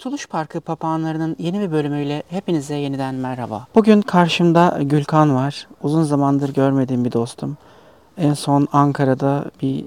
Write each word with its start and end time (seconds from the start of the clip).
Kurtuluş 0.00 0.26
Parkı 0.26 0.60
papağanlarının 0.60 1.36
yeni 1.38 1.60
bir 1.60 1.72
bölümüyle 1.72 2.22
hepinize 2.30 2.74
yeniden 2.74 3.14
merhaba. 3.14 3.66
Bugün 3.74 4.02
karşımda 4.02 4.78
Gülkan 4.82 5.34
var. 5.34 5.68
Uzun 5.82 6.02
zamandır 6.02 6.54
görmediğim 6.54 7.04
bir 7.04 7.12
dostum. 7.12 7.56
En 8.16 8.34
son 8.34 8.68
Ankara'da 8.72 9.44
bir 9.62 9.84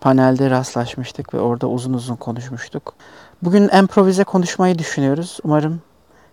panelde 0.00 0.50
rastlaşmıştık 0.50 1.34
ve 1.34 1.40
orada 1.40 1.68
uzun 1.68 1.92
uzun 1.92 2.16
konuşmuştuk. 2.16 2.94
Bugün 3.42 3.68
improvize 3.68 4.24
konuşmayı 4.24 4.78
düşünüyoruz. 4.78 5.38
Umarım 5.44 5.80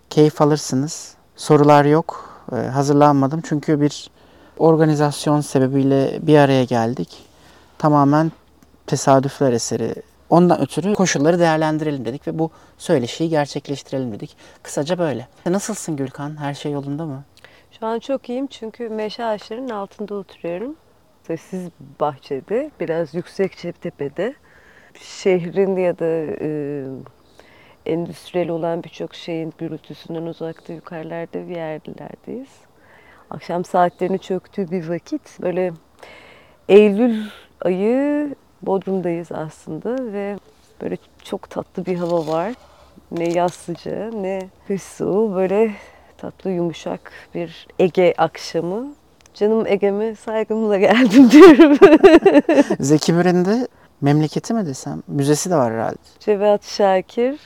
keyif 0.09 0.41
alırsınız. 0.41 1.15
Sorular 1.35 1.85
yok. 1.85 2.39
Ee, 2.51 2.55
hazırlanmadım 2.55 3.41
çünkü 3.43 3.81
bir 3.81 4.09
organizasyon 4.57 5.41
sebebiyle 5.41 6.19
bir 6.21 6.37
araya 6.37 6.63
geldik. 6.63 7.25
Tamamen 7.77 8.31
tesadüfler 8.85 9.53
eseri. 9.53 9.95
Ondan 10.29 10.61
ötürü 10.61 10.93
koşulları 10.93 11.39
değerlendirelim 11.39 12.05
dedik 12.05 12.27
ve 12.27 12.39
bu 12.39 12.51
söyleşiyi 12.77 13.29
gerçekleştirelim 13.29 14.11
dedik. 14.11 14.37
Kısaca 14.63 14.97
böyle. 14.97 15.27
Nasılsın 15.45 15.95
Gülkan? 15.95 16.37
Her 16.37 16.53
şey 16.53 16.71
yolunda 16.71 17.05
mı? 17.05 17.23
Şu 17.79 17.85
an 17.85 17.99
çok 17.99 18.29
iyiyim 18.29 18.47
çünkü 18.47 18.89
meşe 18.89 19.25
ağaçlarının 19.25 19.69
altında 19.69 20.15
oturuyorum. 20.15 20.75
Sessiz 21.27 21.69
bahçede, 21.99 22.71
biraz 22.79 23.13
yüksek 23.13 23.81
tepede. 23.81 24.33
Şehrin 25.01 25.75
ya 25.75 25.99
da 25.99 26.05
e, 26.41 26.83
endüstriyel 27.85 28.49
olan 28.49 28.83
birçok 28.83 29.15
şeyin 29.15 29.53
gürültüsünden 29.57 30.25
uzakta 30.25 30.73
yukarılarda 30.73 31.47
bir 31.47 31.55
yerlerdeyiz. 31.55 32.49
Akşam 33.29 33.65
saatlerini 33.65 34.19
çöktüğü 34.19 34.71
bir 34.71 34.89
vakit 34.89 35.41
böyle 35.41 35.73
Eylül 36.69 37.23
ayı 37.61 38.35
Bodrum'dayız 38.61 39.31
aslında 39.31 40.13
ve 40.13 40.37
böyle 40.81 40.97
çok 41.23 41.49
tatlı 41.49 41.85
bir 41.85 41.95
hava 41.97 42.27
var. 42.27 42.53
Ne 43.11 43.29
yaz 43.29 43.53
sıcağı 43.53 44.23
ne 44.23 44.49
kış 44.67 44.83
soğuğu 44.83 45.35
böyle 45.35 45.71
tatlı 46.17 46.49
yumuşak 46.51 47.11
bir 47.35 47.67
Ege 47.79 48.13
akşamı. 48.17 48.87
Canım 49.33 49.67
Ege'me 49.67 50.15
saygımla 50.15 50.77
geldim 50.77 51.31
diyorum. 51.31 51.77
Zeki 52.79 53.13
Müren'in 53.13 53.45
de 53.45 53.67
memleketi 54.01 54.53
mi 54.53 54.65
desem? 54.65 55.03
Müzesi 55.07 55.49
de 55.51 55.55
var 55.55 55.73
herhalde. 55.73 55.97
Cevat 56.19 56.65
Şakir, 56.65 57.39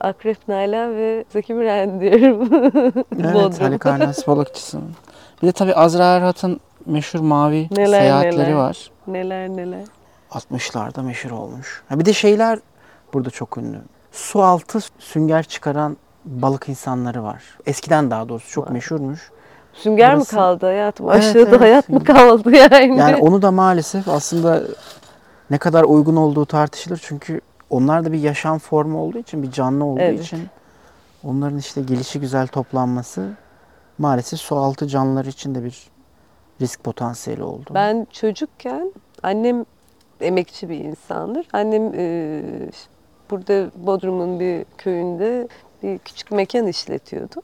Akrep 0.00 0.48
Nalan 0.48 0.96
ve 0.96 1.24
Zeki 1.30 1.54
Müren 1.54 2.00
diyorum. 2.00 2.48
Evet. 3.20 3.60
Halikarnas 3.60 4.26
balıkçısı. 4.26 4.78
Bir 5.42 5.46
de 5.48 5.52
tabii 5.52 5.74
Azra 5.74 6.04
Erhat'ın 6.04 6.60
meşhur 6.86 7.20
mavi 7.20 7.68
Neler 7.70 8.00
seyahatleri 8.00 8.36
neler. 8.38 8.52
var. 8.52 8.90
Neler 9.06 9.48
neler. 9.48 9.84
60'larda 10.30 11.02
meşhur 11.02 11.30
olmuş. 11.30 11.82
Ha 11.88 11.98
bir 11.98 12.04
de 12.04 12.12
şeyler 12.12 12.58
burada 13.12 13.30
çok 13.30 13.58
ünlü. 13.58 13.78
Su 14.12 14.42
altı 14.42 14.78
sünger 14.98 15.42
çıkaran 15.44 15.96
balık 16.24 16.68
insanları 16.68 17.22
var. 17.22 17.42
Eskiden 17.66 18.10
daha 18.10 18.28
doğrusu 18.28 18.50
çok 18.50 18.66
Vay. 18.66 18.72
meşhurmuş. 18.72 19.30
Sünger 19.72 20.16
Burası- 20.16 20.34
mi 20.36 20.40
kaldı 20.40 20.66
hayatım? 20.66 21.10
Evet, 21.10 21.18
Aşağıda 21.18 21.48
evet. 21.50 21.60
hayat 21.60 21.88
mı 21.88 22.04
kaldı 22.04 22.56
yani? 22.56 22.98
Yani 22.98 23.16
onu 23.16 23.42
da 23.42 23.50
maalesef 23.50 24.08
aslında 24.08 24.62
ne 25.50 25.58
kadar 25.58 25.84
uygun 25.84 26.16
olduğu 26.16 26.46
tartışılır. 26.46 27.00
Çünkü 27.02 27.40
onlar 27.70 28.04
da 28.04 28.12
bir 28.12 28.18
yaşam 28.18 28.58
formu 28.58 28.98
olduğu 28.98 29.18
için, 29.18 29.42
bir 29.42 29.50
canlı 29.50 29.84
olduğu 29.84 30.00
Evet. 30.00 30.20
için 30.20 30.48
onların 31.24 31.58
işte 31.58 31.80
gelişi 31.82 32.20
güzel 32.20 32.46
toplanması 32.46 33.28
maalesef 33.98 34.40
su 34.40 34.56
altı 34.56 34.86
canlılar 34.86 35.24
için 35.24 35.54
de 35.54 35.64
bir 35.64 35.86
risk 36.60 36.84
potansiyeli 36.84 37.42
oldu. 37.42 37.70
Ben 37.74 38.06
çocukken 38.12 38.92
annem 39.22 39.64
emekçi 40.20 40.68
bir 40.68 40.78
insandır. 40.78 41.46
Annem 41.52 41.92
e, 41.94 42.42
burada 43.30 43.70
Bodrum'un 43.76 44.40
bir 44.40 44.64
köyünde 44.78 45.48
bir 45.82 45.98
küçük 45.98 46.30
mekan 46.30 46.66
işletiyordu. 46.66 47.42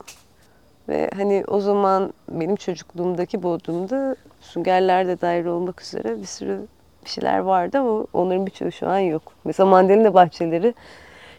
Ve 0.88 1.10
hani 1.16 1.44
o 1.48 1.60
zaman 1.60 2.12
benim 2.28 2.56
çocukluğumdaki 2.56 3.42
Bodrum'da 3.42 4.16
süngerlerde 4.40 5.20
dair 5.20 5.44
olmak 5.44 5.82
üzere 5.82 6.20
bir 6.20 6.26
sürü 6.26 6.66
bir 7.04 7.10
şeyler 7.10 7.38
vardı 7.38 7.78
ama 7.78 8.06
onların 8.12 8.46
birçoğu 8.46 8.72
şu 8.72 8.88
an 8.88 8.98
yok. 8.98 9.32
Mesela 9.44 9.68
mandalina 9.68 10.14
bahçeleri 10.14 10.74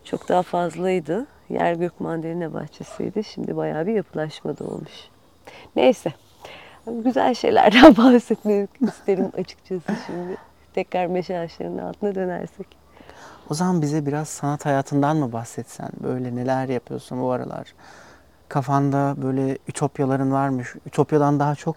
çok 0.03 0.29
daha 0.29 0.41
fazlaydı. 0.41 1.25
Yer 1.50 1.74
gök 1.74 2.00
mandalina 2.00 2.53
bahçesiydi. 2.53 3.24
Şimdi 3.24 3.57
bayağı 3.57 3.88
bir 3.88 3.94
yapılaşma 3.94 4.57
da 4.57 4.63
olmuş. 4.63 5.09
Neyse. 5.75 6.13
Güzel 6.88 7.34
şeylerden 7.34 7.97
bahsetmek 7.97 8.69
isterim 8.81 9.31
açıkçası 9.38 9.94
şimdi. 10.06 10.38
Tekrar 10.75 11.06
meşe 11.06 11.40
ağaçlarının 11.40 11.78
altına 11.78 12.16
dönersek. 12.16 12.68
O 13.50 13.53
zaman 13.53 13.81
bize 13.81 14.06
biraz 14.06 14.28
sanat 14.30 14.66
hayatından 14.66 15.18
mı 15.18 15.31
bahsetsen? 15.34 15.90
Böyle 16.03 16.36
neler 16.36 16.69
yapıyorsun 16.69 17.22
bu 17.22 17.31
aralar? 17.31 17.68
Kafanda 18.50 19.13
böyle 19.18 19.58
ütopyaların 19.68 20.31
varmış. 20.31 20.75
Ütopyadan 20.86 21.40
daha 21.40 21.56
çok 21.56 21.75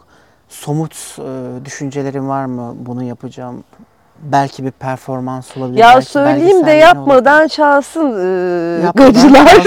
somut 0.48 1.18
e, 1.18 1.64
düşüncelerin 1.64 2.28
var 2.28 2.44
mı? 2.44 2.74
Bunu 2.78 3.02
yapacağım. 3.02 3.64
Belki 4.22 4.64
bir 4.64 4.70
performans 4.70 5.56
olabilir. 5.56 5.78
Ya 5.78 5.92
belki 5.94 6.06
söyleyeyim 6.06 6.66
de 6.66 6.70
yapmadan 6.70 7.46
çalsın 7.48 8.12
e, 8.80 8.82
Yapmadan 8.84 9.12
gacılar. 9.12 9.56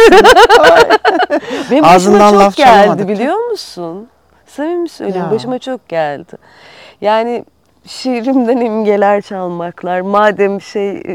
Benim 1.72 1.86
Ağzından 1.86 2.19
başıma 2.19 2.40
laf 2.40 2.46
çok 2.58 2.66
geldi 2.66 2.81
çalamadık. 2.84 3.08
biliyor 3.09 3.50
musun? 3.50 4.08
Samimi 4.46 4.90
söylüyorum 4.90 5.25
Ya. 5.25 5.31
başıma 5.36 5.59
çok 5.59 5.90
geldi. 5.90 6.38
Yani 7.02 7.46
şiirimden 7.88 8.58
imgeler 8.58 9.22
çalmaklar. 9.22 10.02
Madem 10.02 10.62
şey 10.62 11.02
e, 11.06 11.14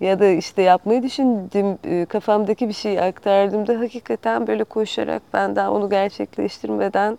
ya 0.00 0.20
da 0.20 0.26
işte 0.26 0.62
yapmayı 0.62 1.02
düşündüğüm 1.02 1.78
e, 1.84 2.06
kafamdaki 2.06 2.68
bir 2.68 2.72
şeyi 2.74 3.00
aktardığımda 3.00 3.80
hakikaten 3.80 4.46
böyle 4.46 4.64
koşarak 4.64 5.22
ben 5.32 5.56
daha 5.56 5.70
onu 5.70 5.90
gerçekleştirmeden 5.90 7.18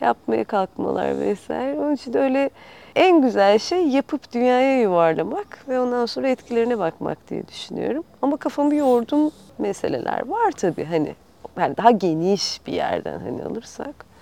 yapmaya 0.00 0.44
kalkmalar 0.44 1.20
vesaire. 1.20 1.78
Onun 1.78 1.94
için 1.94 2.12
de 2.12 2.20
öyle 2.20 2.50
en 2.96 3.22
güzel 3.22 3.58
şey 3.58 3.88
yapıp 3.88 4.32
dünyaya 4.32 4.80
yuvarlamak 4.80 5.64
ve 5.68 5.80
ondan 5.80 6.06
sonra 6.06 6.28
etkilerine 6.28 6.78
bakmak 6.78 7.30
diye 7.30 7.48
düşünüyorum. 7.48 8.04
Ama 8.22 8.36
kafamı 8.36 8.74
yorduğum 8.74 9.30
meseleler 9.58 10.28
var 10.28 10.50
tabii 10.50 10.84
hani 10.84 11.14
yani 11.58 11.76
daha 11.76 11.90
geniş 11.90 12.66
bir 12.66 12.72
yerden 12.72 13.18
hani 13.18 13.44
alırsak. 13.44 14.15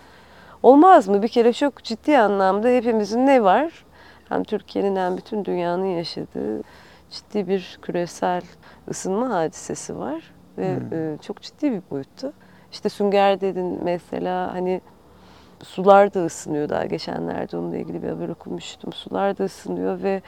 Olmaz 0.64 1.08
mı? 1.08 1.22
Bir 1.22 1.28
kere 1.28 1.52
çok 1.52 1.84
ciddi 1.84 2.18
anlamda 2.18 2.68
hepimizin 2.68 3.26
ne 3.26 3.44
var? 3.44 3.84
Hem 4.28 4.44
Türkiye'nin 4.44 4.96
hem 4.96 5.16
bütün 5.16 5.44
dünyanın 5.44 5.84
yaşadığı 5.84 6.62
ciddi 7.10 7.48
bir 7.48 7.78
küresel 7.82 8.42
ısınma 8.90 9.30
hadisesi 9.30 9.98
var 9.98 10.32
ve 10.58 10.76
Hmm. 10.76 11.14
e, 11.14 11.18
çok 11.18 11.42
ciddi 11.42 11.72
bir 11.72 11.82
boyutta. 11.90 12.32
İşte 12.72 12.88
sünger 12.88 13.40
dedin 13.40 13.80
mesela 13.82 14.54
hani 14.54 14.80
sular 15.62 16.14
da 16.14 16.24
ısınıyor 16.24 16.68
daha 16.68 16.84
geçenlerde 16.84 17.56
onunla 17.56 17.76
ilgili 17.76 18.02
bir 18.02 18.08
haber 18.08 18.28
okumuştum. 18.28 18.92
Sular 18.92 19.38
da 19.38 19.44
ısınıyor 19.44 20.02
ve 20.02 20.22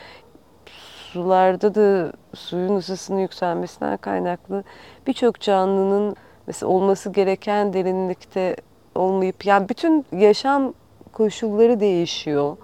sularda 1.13 1.75
da 1.75 2.13
suyun 2.35 2.77
ısısının 2.77 3.19
yükselmesinden 3.19 3.97
kaynaklı 3.97 4.65
birçok 5.07 5.41
canlının 5.41 6.17
mesela 6.47 6.73
olması 6.73 7.11
gereken 7.13 7.73
derinlikte 7.73 8.57
olmayıp 8.97 9.47
yani 9.47 9.69
bütün 9.69 10.07
yaşam 10.13 10.75
koşulları 11.13 11.81
değişiyor. 11.81 12.57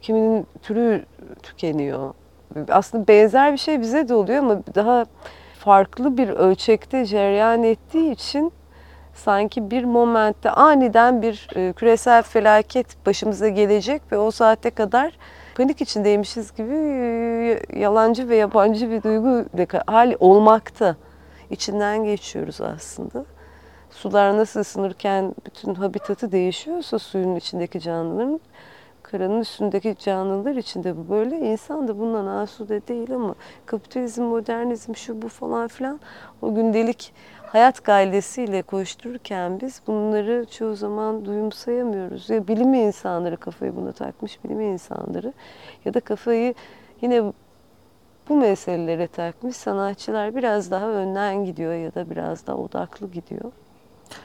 Kiminin 0.00 0.46
türü 0.62 1.04
tükeniyor. 1.42 2.14
Aslında 2.68 3.08
benzer 3.08 3.52
bir 3.52 3.58
şey 3.58 3.80
bize 3.80 4.08
de 4.08 4.14
oluyor 4.14 4.38
ama 4.38 4.62
daha 4.74 5.04
farklı 5.58 6.16
bir 6.16 6.28
ölçekte 6.28 7.06
cereyan 7.06 7.62
ettiği 7.62 8.12
için 8.12 8.52
sanki 9.14 9.70
bir 9.70 9.84
momentte 9.84 10.50
aniden 10.50 11.22
bir 11.22 11.48
e, 11.54 11.72
küresel 11.72 12.22
felaket 12.22 13.06
başımıza 13.06 13.48
gelecek 13.48 14.02
ve 14.12 14.18
o 14.18 14.30
saate 14.30 14.70
kadar 14.70 15.12
panik 15.56 15.80
içindeymişiz 15.80 16.54
gibi 16.54 16.76
e, 16.76 17.78
yalancı 17.78 18.28
ve 18.28 18.36
yabancı 18.36 18.90
bir 18.90 19.02
duygu 19.02 19.44
hali 19.86 20.16
olmakta. 20.20 20.96
İçinden 21.50 22.04
geçiyoruz 22.04 22.60
aslında. 22.60 23.24
Sular 24.00 24.36
nasıl 24.36 24.60
ısınırken 24.60 25.34
bütün 25.46 25.74
habitatı 25.74 26.32
değişiyorsa 26.32 26.98
suyun 26.98 27.36
içindeki 27.36 27.80
canlıların 27.80 28.40
karanın 29.02 29.40
üstündeki 29.40 29.96
canlılar 29.98 30.56
için 30.56 30.84
de 30.84 30.96
bu 30.96 31.08
böyle. 31.08 31.38
İnsan 31.38 31.88
da 31.88 31.98
bundan 31.98 32.26
asude 32.26 32.88
değil 32.88 33.14
ama 33.14 33.34
kapitalizm, 33.66 34.22
modernizm, 34.22 34.94
şu 34.94 35.22
bu 35.22 35.28
falan 35.28 35.68
filan 35.68 36.00
o 36.42 36.54
gündelik 36.54 37.12
hayat 37.42 37.84
gailesiyle 37.84 38.62
koştururken 38.62 39.60
biz 39.60 39.82
bunları 39.86 40.46
çoğu 40.50 40.74
zaman 40.74 41.24
duyumsayamıyoruz. 41.24 42.30
Ya 42.30 42.48
bilim 42.48 42.74
insanları 42.74 43.36
kafayı 43.36 43.76
buna 43.76 43.92
takmış, 43.92 44.44
bilim 44.44 44.60
insanları 44.60 45.32
ya 45.84 45.94
da 45.94 46.00
kafayı 46.00 46.54
yine 47.00 47.32
bu 48.28 48.36
meselelere 48.36 49.06
takmış 49.06 49.56
sanatçılar 49.56 50.36
biraz 50.36 50.70
daha 50.70 50.88
önden 50.88 51.44
gidiyor 51.44 51.74
ya 51.74 51.94
da 51.94 52.10
biraz 52.10 52.46
daha 52.46 52.56
odaklı 52.56 53.10
gidiyor. 53.10 53.52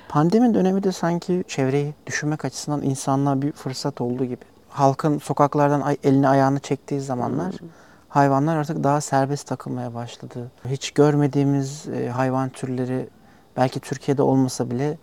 Pandemi 0.10 0.54
dönemi 0.54 0.84
de 0.84 0.92
sanki 0.92 1.44
çevreyi 1.48 1.94
düşünmek 2.08 2.46
açısından 2.46 2.82
insanlığa 2.82 3.42
bir 3.42 3.52
fırsat 3.52 4.02
olduğu 4.02 4.26
gibi. 4.26 4.46
Halkın 4.70 5.20
sokaklardan 5.20 5.96
elini 6.04 6.28
ayağını 6.28 6.60
çektiği 6.60 7.02
zamanlar 7.02 7.56
hayvanlar 8.16 8.58
artık 8.58 8.84
daha 8.84 9.02
serbest 9.02 9.48
takılmaya 9.48 9.94
başladı. 9.94 10.52
Hiç 10.66 10.92
görmediğimiz 10.92 11.88
e, 11.88 12.10
hayvan 12.10 12.50
türleri 12.50 13.10
belki 13.58 13.80
Türkiye'de 13.80 14.22
olmasa 14.22 14.72
bile 14.72 14.98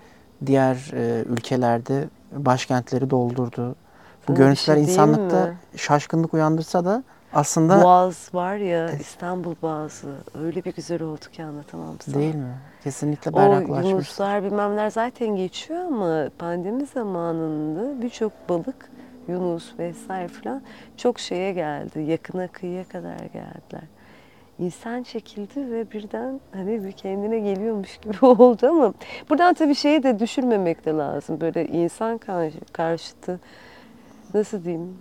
diğer 0.46 0.90
e, 0.92 1.24
ülkelerde 1.24 2.08
başkentleri 2.32 3.10
doldurdu. 3.10 3.74
Bu 4.28 4.34
görüntüler 4.34 4.74
şey 4.74 4.82
insanlıkta 4.82 5.46
mi? 5.46 5.56
şaşkınlık 5.76 6.34
uyandırsa 6.34 6.84
da 6.84 7.04
aslında 7.34 7.84
Boğaz 7.84 8.30
var 8.34 8.56
ya 8.56 8.90
İstanbul 8.90 9.54
Boğazı 9.62 10.14
öyle 10.44 10.64
bir 10.64 10.74
güzel 10.74 11.02
oldu 11.02 11.24
ki 11.32 11.44
anlatamam 11.44 11.96
sana. 12.00 12.14
değil 12.14 12.34
mi? 12.34 12.54
Kesinlikle 12.84 13.30
O 13.30 13.34
berraklaşmış. 13.36 13.90
yunuslar 13.90 14.44
bilmemler 14.44 14.90
zaten 14.90 15.28
geçiyor 15.36 15.84
ama 15.84 16.28
pandemi 16.38 16.86
zamanında 16.86 18.02
birçok 18.02 18.32
balık 18.48 18.90
yunus 19.28 19.78
vesaire 19.78 20.28
falan 20.28 20.62
çok 20.96 21.18
şeye 21.18 21.52
geldi. 21.52 22.00
Yakına 22.00 22.48
kıyıya 22.48 22.84
kadar 22.88 23.16
geldiler. 23.18 23.82
İnsan 24.58 25.02
çekildi 25.02 25.70
ve 25.70 25.90
birden 25.90 26.40
hani 26.52 26.84
bir 26.84 26.92
kendine 26.92 27.38
geliyormuş 27.40 27.98
gibi 27.98 28.16
oldu 28.26 28.66
ama 28.68 28.94
buradan 29.30 29.54
tabii 29.54 29.74
şeyi 29.74 30.02
de 30.02 30.18
düşürmemek 30.18 30.84
de 30.86 30.90
lazım. 30.90 31.40
Böyle 31.40 31.66
insan 31.66 32.18
karşı, 32.18 32.58
karşıtı 32.72 33.40
nasıl 34.34 34.64
diyeyim 34.64 34.98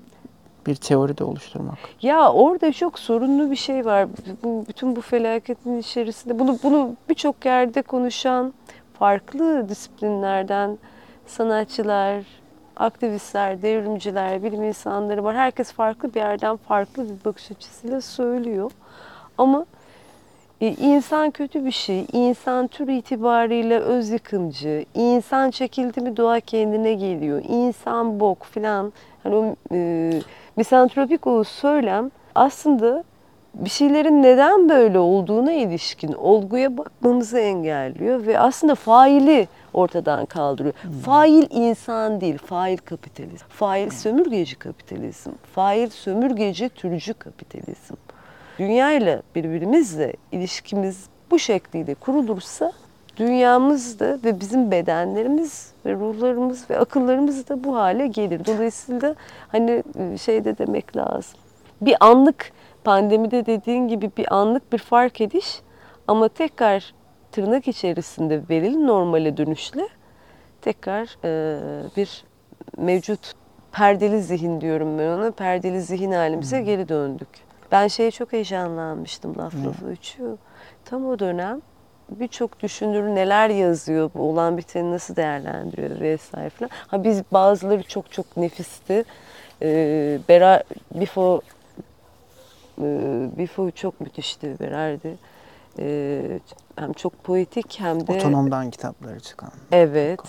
Bir 0.67 0.75
teori 0.75 1.17
de 1.17 1.23
oluşturmak. 1.23 1.77
ya 2.01 2.31
orada 2.33 2.71
çok 2.71 2.99
sorunlu 2.99 3.51
bir 3.51 3.55
şey 3.55 3.85
var. 3.85 4.07
Bu, 4.43 4.65
bütün 4.67 4.95
bu 4.95 5.01
felaketin 5.01 5.79
içerisinde 5.79 6.39
bunu 6.39 6.59
bunu 6.63 6.95
birçok 7.09 7.45
yerde 7.45 7.81
konuşan 7.81 8.53
farklı 8.99 9.69
disiplinlerden 9.69 10.77
sanatçılar, 11.27 12.23
aktivistler, 12.75 13.61
devrimciler, 13.61 14.43
bilim 14.43 14.63
insanları 14.63 15.23
var. 15.23 15.35
Herkes 15.35 15.71
farklı 15.71 16.13
bir 16.13 16.19
yerden 16.19 16.57
farklı 16.57 17.09
bir 17.09 17.25
bakış 17.25 17.51
açısıyla 17.51 18.01
söylüyor. 18.01 18.71
Ama 19.37 19.65
e, 20.61 20.67
insan 20.67 21.31
kötü 21.31 21.65
bir 21.65 21.71
şey. 21.71 22.05
İnsan 22.13 22.67
tür 22.67 22.87
itibariyle 22.87 23.79
öz 23.79 24.09
yıkımcı. 24.09 24.85
İnsan 24.93 25.51
çekildi 25.51 26.01
mi 26.01 26.17
doğa 26.17 26.39
kendine 26.39 26.93
geliyor. 26.93 27.41
İnsan 27.49 28.19
bok 28.19 28.45
filan. 28.45 28.93
Hani 29.23 29.35
o 29.35 29.55
e, 29.71 30.11
misantropik 30.56 31.27
o 31.27 31.44
söylem 31.44 32.12
aslında 32.36 33.03
bir 33.53 33.69
şeylerin 33.69 34.24
neden 34.24 34.69
böyle 34.69 35.00
olduğuna 35.00 35.51
ilişkin 35.51 36.13
olguya 36.13 36.77
bakmamızı 36.77 37.39
engelliyor 37.39 38.25
ve 38.25 38.39
aslında 38.39 38.75
faili 38.75 39.48
ortadan 39.74 40.25
kaldırıyor. 40.25 40.74
Fail 41.06 41.45
insan 41.50 42.21
değil, 42.21 42.38
fail 42.38 42.77
kapitalizm. 42.77 43.45
Fail 43.50 43.89
sömürgeci 43.89 44.56
kapitalizm. 44.59 45.31
Fail 45.56 45.89
sömürgeci 45.89 46.69
türcü 46.69 47.13
kapitalizm. 47.13 47.94
Dünyayla 48.59 49.21
birbirimizle 49.36 50.13
ilişkimiz 50.31 51.06
bu 51.31 51.39
şekliyle 51.39 51.94
kurulursa 51.94 52.71
dünyamız 53.21 54.00
da 54.00 54.18
ve 54.23 54.39
bizim 54.39 54.71
bedenlerimiz 54.71 55.71
ve 55.85 55.94
ruhlarımız 55.94 56.69
ve 56.69 56.79
akıllarımız 56.79 57.50
da 57.50 57.63
bu 57.63 57.75
hale 57.75 58.07
gelir. 58.07 58.45
Dolayısıyla 58.45 59.15
hani 59.47 59.83
şey 60.21 60.45
de 60.45 60.57
demek 60.57 60.97
lazım. 60.97 61.39
Bir 61.81 61.95
anlık 62.00 62.51
pandemide 62.83 63.45
dediğin 63.45 63.88
gibi 63.88 64.12
bir 64.18 64.35
anlık 64.35 64.73
bir 64.73 64.77
fark 64.77 65.21
ediş 65.21 65.62
ama 66.07 66.27
tekrar 66.27 66.94
tırnak 67.31 67.68
içerisinde 67.68 68.41
verili 68.50 68.88
normale 68.88 69.38
dönüşle 69.38 69.88
tekrar 70.62 71.18
e, 71.23 71.59
bir 71.97 72.23
mevcut 72.77 73.33
perdeli 73.71 74.21
zihin 74.21 74.62
diyorum 74.62 75.00
ben 75.00 75.07
ona. 75.07 75.31
Perdeli 75.31 75.81
zihin 75.81 76.12
halimize 76.12 76.62
geri 76.62 76.89
döndük. 76.89 77.29
Ben 77.71 77.88
şeye 77.88 78.12
çok 78.12 78.33
heyecanlanmıştım 78.33 79.38
laf 79.38 79.56
lafı 79.65 79.85
uçuyor. 79.85 80.38
Tam 80.85 81.06
o 81.06 81.19
dönem 81.19 81.62
birçok 82.19 82.59
düşünür 82.59 83.15
neler 83.15 83.49
yazıyor, 83.49 84.09
bu 84.15 84.29
olan 84.29 84.57
biteni 84.57 84.91
nasıl 84.91 85.15
değerlendiriyor 85.15 85.99
vesaire 85.99 86.49
falan. 86.49 86.69
Ha 86.87 87.03
biz 87.03 87.21
bazıları 87.31 87.83
çok 87.83 88.11
çok 88.11 88.37
nefisti. 88.37 89.03
Ee, 89.61 90.19
Bera, 90.29 90.63
Bifo 90.95 91.41
e, 92.81 92.85
Bifo 93.37 93.71
çok 93.71 94.01
müthişti 94.01 94.55
Berardi. 94.59 95.17
Ee, 95.79 96.39
hem 96.75 96.93
çok 96.93 97.23
poetik 97.23 97.79
hem 97.79 98.07
de 98.07 98.11
Otonomdan 98.11 98.69
kitapları 98.71 99.19
çıkan. 99.19 99.51
Evet. 99.71 100.19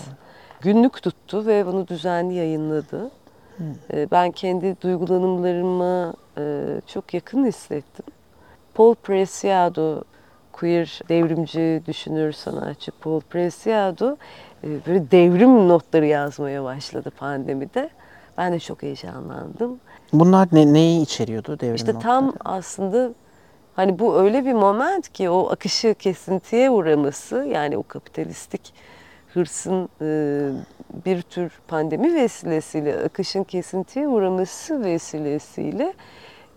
Günlük 0.61 1.03
tuttu 1.03 1.45
ve 1.45 1.65
bunu 1.65 1.87
düzenli 1.87 2.33
yayınladı. 2.33 3.11
Ee, 3.93 4.07
Ben 4.11 4.31
kendi 4.31 4.81
duygulanımlarıma 4.81 6.13
e, 6.37 6.65
çok 6.87 7.13
yakın 7.13 7.45
hissettim. 7.45 8.05
Paul 8.73 8.95
Preciado, 8.95 10.03
queer 10.53 11.01
devrimci, 11.09 11.81
düşünür, 11.87 12.31
sanatçı 12.31 12.91
Paul 12.91 13.21
Preciado 13.21 14.17
e, 14.63 14.67
böyle 14.87 15.11
devrim 15.11 15.69
notları 15.69 16.05
yazmaya 16.05 16.63
başladı 16.63 17.11
pandemide. 17.17 17.89
Ben 18.37 18.53
de 18.53 18.59
çok 18.59 18.83
heyecanlandım. 18.83 19.79
Bunlar 20.13 20.47
ne, 20.51 20.73
neyi 20.73 21.01
içeriyordu 21.01 21.59
devrim 21.59 21.75
İşte 21.75 21.93
notları? 21.93 22.03
tam 22.03 22.33
aslında 22.45 23.13
hani 23.75 23.99
bu 23.99 24.19
öyle 24.19 24.45
bir 24.45 24.53
moment 24.53 25.13
ki 25.13 25.29
o 25.29 25.49
akışı 25.51 25.93
kesintiye 25.93 26.69
uğraması 26.69 27.35
yani 27.35 27.77
o 27.77 27.83
kapitalistik 27.83 28.73
hırsın 29.33 29.89
e, 30.01 30.49
bir 31.05 31.21
tür 31.21 31.51
pandemi 31.67 32.15
vesilesiyle 32.15 32.99
akışın 32.99 33.43
kesintiye 33.43 34.07
uğraması 34.07 34.83
vesilesiyle 34.83 35.93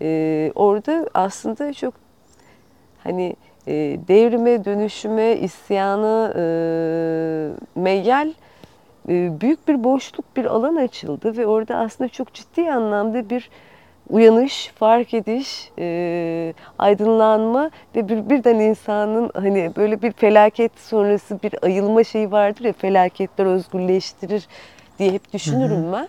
e, 0.01 0.51
orada 0.55 1.09
aslında 1.13 1.73
çok 1.73 1.93
hani 3.03 3.35
devrime, 4.07 4.65
dönüşüme, 4.65 5.35
isyana 5.35 6.33
e, 6.35 6.43
meyyal 7.75 8.29
e, 9.09 9.41
büyük 9.41 9.67
bir 9.67 9.83
boşluk, 9.83 10.37
bir 10.37 10.45
alan 10.45 10.75
açıldı 10.75 11.37
ve 11.37 11.47
orada 11.47 11.75
aslında 11.77 12.09
çok 12.09 12.33
ciddi 12.33 12.71
anlamda 12.71 13.29
bir 13.29 13.49
uyanış, 14.09 14.71
fark 14.75 15.13
ediş, 15.13 15.71
e, 15.79 16.53
aydınlanma 16.79 17.71
ve 17.95 18.09
bir, 18.09 18.29
birden 18.29 18.59
insanın 18.59 19.31
hani 19.33 19.71
böyle 19.75 20.01
bir 20.01 20.11
felaket 20.11 20.79
sonrası 20.79 21.39
bir 21.43 21.53
ayılma 21.61 22.03
şeyi 22.03 22.31
vardır 22.31 22.63
ya 22.65 22.73
felaketler 22.73 23.45
özgürleştirir 23.45 24.47
diye 24.99 25.11
hep 25.11 25.33
düşünürüm 25.33 25.93
ben. 25.93 26.07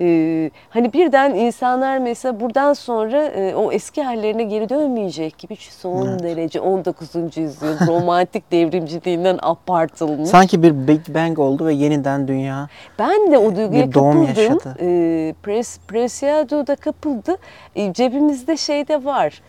E, 0.00 0.50
hani 0.70 0.92
birden 0.92 1.34
insanlar 1.34 1.98
mesela 1.98 2.40
buradan 2.40 2.72
sonra 2.72 3.24
e, 3.24 3.54
o 3.54 3.72
eski 3.72 4.02
hallerine 4.02 4.42
geri 4.42 4.68
dönmeyecek 4.68 5.38
gibi 5.38 5.56
şu 5.56 5.72
son 5.72 6.06
Evet. 6.06 6.22
derece 6.22 6.60
19. 6.60 7.08
yüzyıl 7.36 7.78
romantik 7.86 8.52
devrimciliğinden 8.52 9.38
apartılmış. 9.42 10.28
Sanki 10.28 10.62
bir 10.62 10.88
Big 10.88 11.08
Bang 11.08 11.38
oldu 11.38 11.66
ve 11.66 11.74
yeniden 11.74 12.28
dünya 12.28 12.68
Ben 12.98 13.32
de 13.32 13.38
o 13.38 13.56
duyguya 13.56 13.88
Bir 13.88 13.94
doğum 13.94 14.26
kapıldım. 14.26 14.42
yaşadı. 14.42 14.76
Ee, 14.80 15.34
Pres, 15.42 15.78
Preciado 15.88 16.66
da 16.66 16.76
kapıldı. 16.76 17.36
Ee, 17.76 17.92
cebimizde 17.92 18.56
şey 18.56 18.88
de 18.88 19.04
var. 19.04 19.42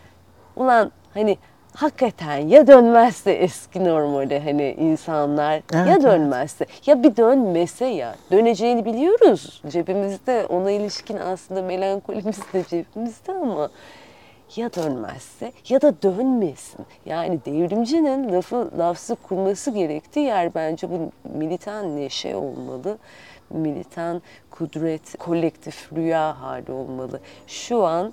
Ulan 0.56 0.92
hani 1.14 1.38
hakikaten 1.74 2.36
ya 2.48 2.66
dönmezse 2.66 3.32
eski 3.32 3.84
normale 3.84 4.40
hani 4.40 4.72
insanlar 4.78 5.54
Evet, 5.54 5.72
ya 5.74 5.86
evet. 5.86 6.02
dönmezse 6.02 6.66
ya 6.86 7.02
bir 7.02 7.16
dönmese 7.16 7.84
ya 7.86 8.14
döneceğini 8.30 8.84
biliyoruz 8.84 9.62
cebimizde 9.68 10.46
ona 10.46 10.70
ilişkin 10.70 11.16
aslında 11.16 11.62
melankolimiz 11.62 12.38
de 12.52 12.64
cebimizde 12.68 13.32
ama 13.32 13.70
ya 14.56 14.72
dönmezse 14.74 15.52
ya 15.68 15.82
da 15.82 16.02
dönmesin. 16.02 16.86
Yani 17.06 17.38
devrimcinin 17.46 18.32
lafı 18.32 18.70
lafzı 18.78 19.14
kurması 19.16 19.70
gerektiği 19.70 20.26
yer 20.26 20.54
bence 20.54 20.90
bu 20.90 21.12
militan 21.38 21.96
neşe 21.96 22.36
olmalı. 22.36 22.98
Militan 23.50 24.22
kudret, 24.50 25.18
kolektif 25.18 25.92
rüya 25.92 26.40
hali 26.40 26.72
olmalı. 26.72 27.20
Şu 27.46 27.84
an 27.86 28.12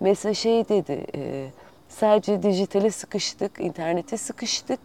mesela 0.00 0.34
şey 0.34 0.68
dedi, 0.68 1.06
e, 1.14 1.46
sadece 1.92 2.42
dijitale 2.42 2.90
sıkıştık, 2.90 3.60
internete 3.60 4.16
sıkıştık. 4.16 4.80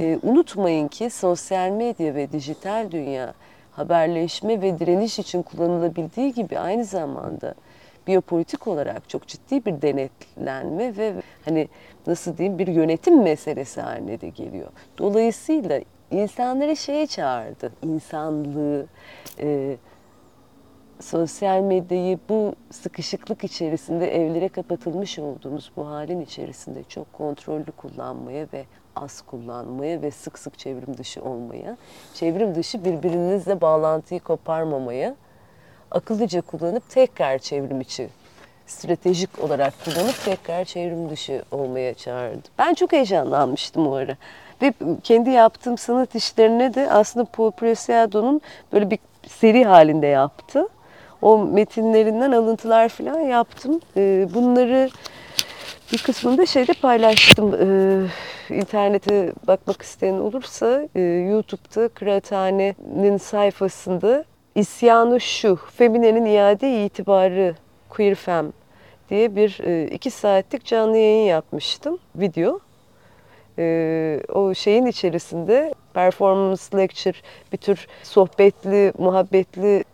E, 0.00 0.18
unutmayın 0.22 0.88
ki 0.88 1.10
sosyal 1.10 1.70
medya 1.70 2.14
ve 2.14 2.32
dijital 2.32 2.90
dünya 2.90 3.34
haberleşme 3.70 4.62
ve 4.62 4.78
direniş 4.78 5.18
için 5.18 5.42
kullanılabildiği 5.42 6.34
gibi 6.34 6.58
aynı 6.58 6.84
zamanda 6.84 7.54
biyopolitik 8.06 8.66
olarak 8.66 9.08
çok 9.08 9.26
ciddi 9.26 9.64
bir 9.64 9.82
denetlenme 9.82 10.96
ve 10.96 11.12
hani 11.44 11.68
nasıl 12.06 12.36
diyeyim 12.36 12.58
bir 12.58 12.66
yönetim 12.66 13.22
meselesi 13.22 13.80
haline 13.80 14.20
de 14.20 14.28
geliyor. 14.28 14.68
Dolayısıyla 14.98 15.80
insanları 16.10 16.76
şeye 16.76 17.06
çağırdı. 17.06 17.72
İnsanlığı, 17.82 18.86
e, 19.40 19.76
sosyal 21.00 21.60
medyayı 21.60 22.18
bu 22.28 22.54
sıkışıklık 22.70 23.44
içerisinde 23.44 24.16
evlere 24.16 24.48
kapatılmış 24.48 25.18
olduğumuz 25.18 25.72
bu 25.76 25.88
halin 25.88 26.20
içerisinde 26.20 26.84
çok 26.88 27.12
kontrollü 27.12 27.72
kullanmaya 27.72 28.46
ve 28.52 28.64
az 28.96 29.22
kullanmaya 29.22 30.02
ve 30.02 30.10
sık 30.10 30.38
sık 30.38 30.58
çevrim 30.58 30.98
dışı 30.98 31.22
olmaya, 31.22 31.76
çevrim 32.14 32.54
dışı 32.54 32.84
birbirinizle 32.84 33.60
bağlantıyı 33.60 34.20
koparmamaya, 34.20 35.14
akıllıca 35.90 36.40
kullanıp 36.40 36.90
tekrar 36.90 37.38
çevrim 37.38 37.80
içi 37.80 38.08
stratejik 38.66 39.38
olarak 39.38 39.74
kullanıp 39.84 40.24
tekrar 40.24 40.64
çevrim 40.64 41.10
dışı 41.10 41.42
olmaya 41.50 41.94
çağırdı. 41.94 42.48
Ben 42.58 42.74
çok 42.74 42.92
heyecanlanmıştım 42.92 43.86
o 43.86 43.92
ara. 43.92 44.16
Ve 44.62 44.72
kendi 45.02 45.30
yaptığım 45.30 45.78
sanat 45.78 46.14
işlerine 46.14 46.74
de 46.74 46.90
aslında 46.90 47.24
Paul 47.24 47.50
Preciado'nun 47.50 48.40
böyle 48.72 48.90
bir 48.90 48.98
seri 49.28 49.64
halinde 49.64 50.06
yaptı. 50.06 50.68
O 51.22 51.38
metinlerinden 51.38 52.32
alıntılar 52.32 52.88
falan 52.88 53.20
yaptım. 53.20 53.80
Ee, 53.96 54.28
bunları 54.34 54.90
bir 55.92 55.98
kısmını 55.98 56.38
da 56.38 56.46
şeyde 56.46 56.72
paylaştım. 56.72 57.54
Ee, 57.54 58.06
internete 58.50 59.32
bakmak 59.46 59.82
isteyen 59.82 60.14
olursa 60.14 60.88
e, 60.94 61.00
YouTube'da 61.00 61.88
Kıraathane'nin 61.88 63.16
sayfasında 63.16 64.24
İsyanı 64.54 65.20
Şu, 65.20 65.56
Femine'nin 65.56 66.24
iade 66.24 66.84
itibarı 66.84 67.54
Queer 67.88 68.14
Fem 68.14 68.52
diye 69.10 69.36
bir 69.36 69.60
e, 69.64 69.86
iki 69.86 70.10
saatlik 70.10 70.64
canlı 70.64 70.96
yayın 70.96 71.26
yapmıştım. 71.26 71.98
Video. 72.16 72.60
E, 73.58 74.20
o 74.32 74.54
şeyin 74.54 74.86
içerisinde 74.86 75.74
performance 75.94 76.62
lecture, 76.76 77.16
bir 77.52 77.58
tür 77.58 77.86
sohbetli, 78.02 78.92
muhabbetli 78.98 79.84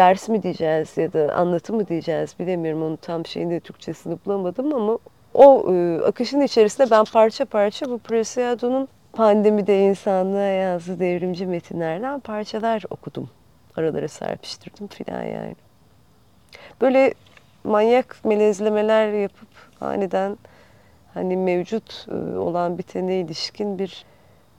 ders 0.00 0.28
mi 0.28 0.42
diyeceğiz 0.42 0.96
ya 0.96 1.12
da 1.12 1.34
anlatı 1.34 1.72
mı 1.72 1.88
diyeceğiz 1.88 2.34
bilemiyorum. 2.38 2.82
Onun 2.82 2.96
tam 2.96 3.26
şeyini 3.26 3.60
Türkçesini 3.60 4.18
bulamadım 4.26 4.74
ama 4.74 4.98
o 5.34 5.74
e, 5.74 6.00
akışın 6.06 6.40
içerisinde 6.40 6.90
ben 6.90 7.04
parça 7.04 7.44
parça 7.44 7.86
bu 7.86 7.98
Preciado'nun 7.98 8.88
pandemide 9.12 9.80
insanlığa 9.80 10.40
yazdığı 10.40 11.00
devrimci 11.00 11.46
metinlerden 11.46 12.20
parçalar 12.20 12.82
okudum. 12.90 13.30
Aralara 13.76 14.08
serpiştirdim 14.08 14.86
filan 14.86 15.22
yani. 15.22 15.56
Böyle 16.80 17.14
manyak 17.64 18.16
melezlemeler 18.24 19.12
yapıp 19.12 19.48
aniden 19.80 20.38
hani 21.14 21.36
mevcut 21.36 22.06
e, 22.10 22.38
olan 22.38 22.78
bitene 22.78 23.20
ilişkin 23.20 23.78
bir 23.78 24.04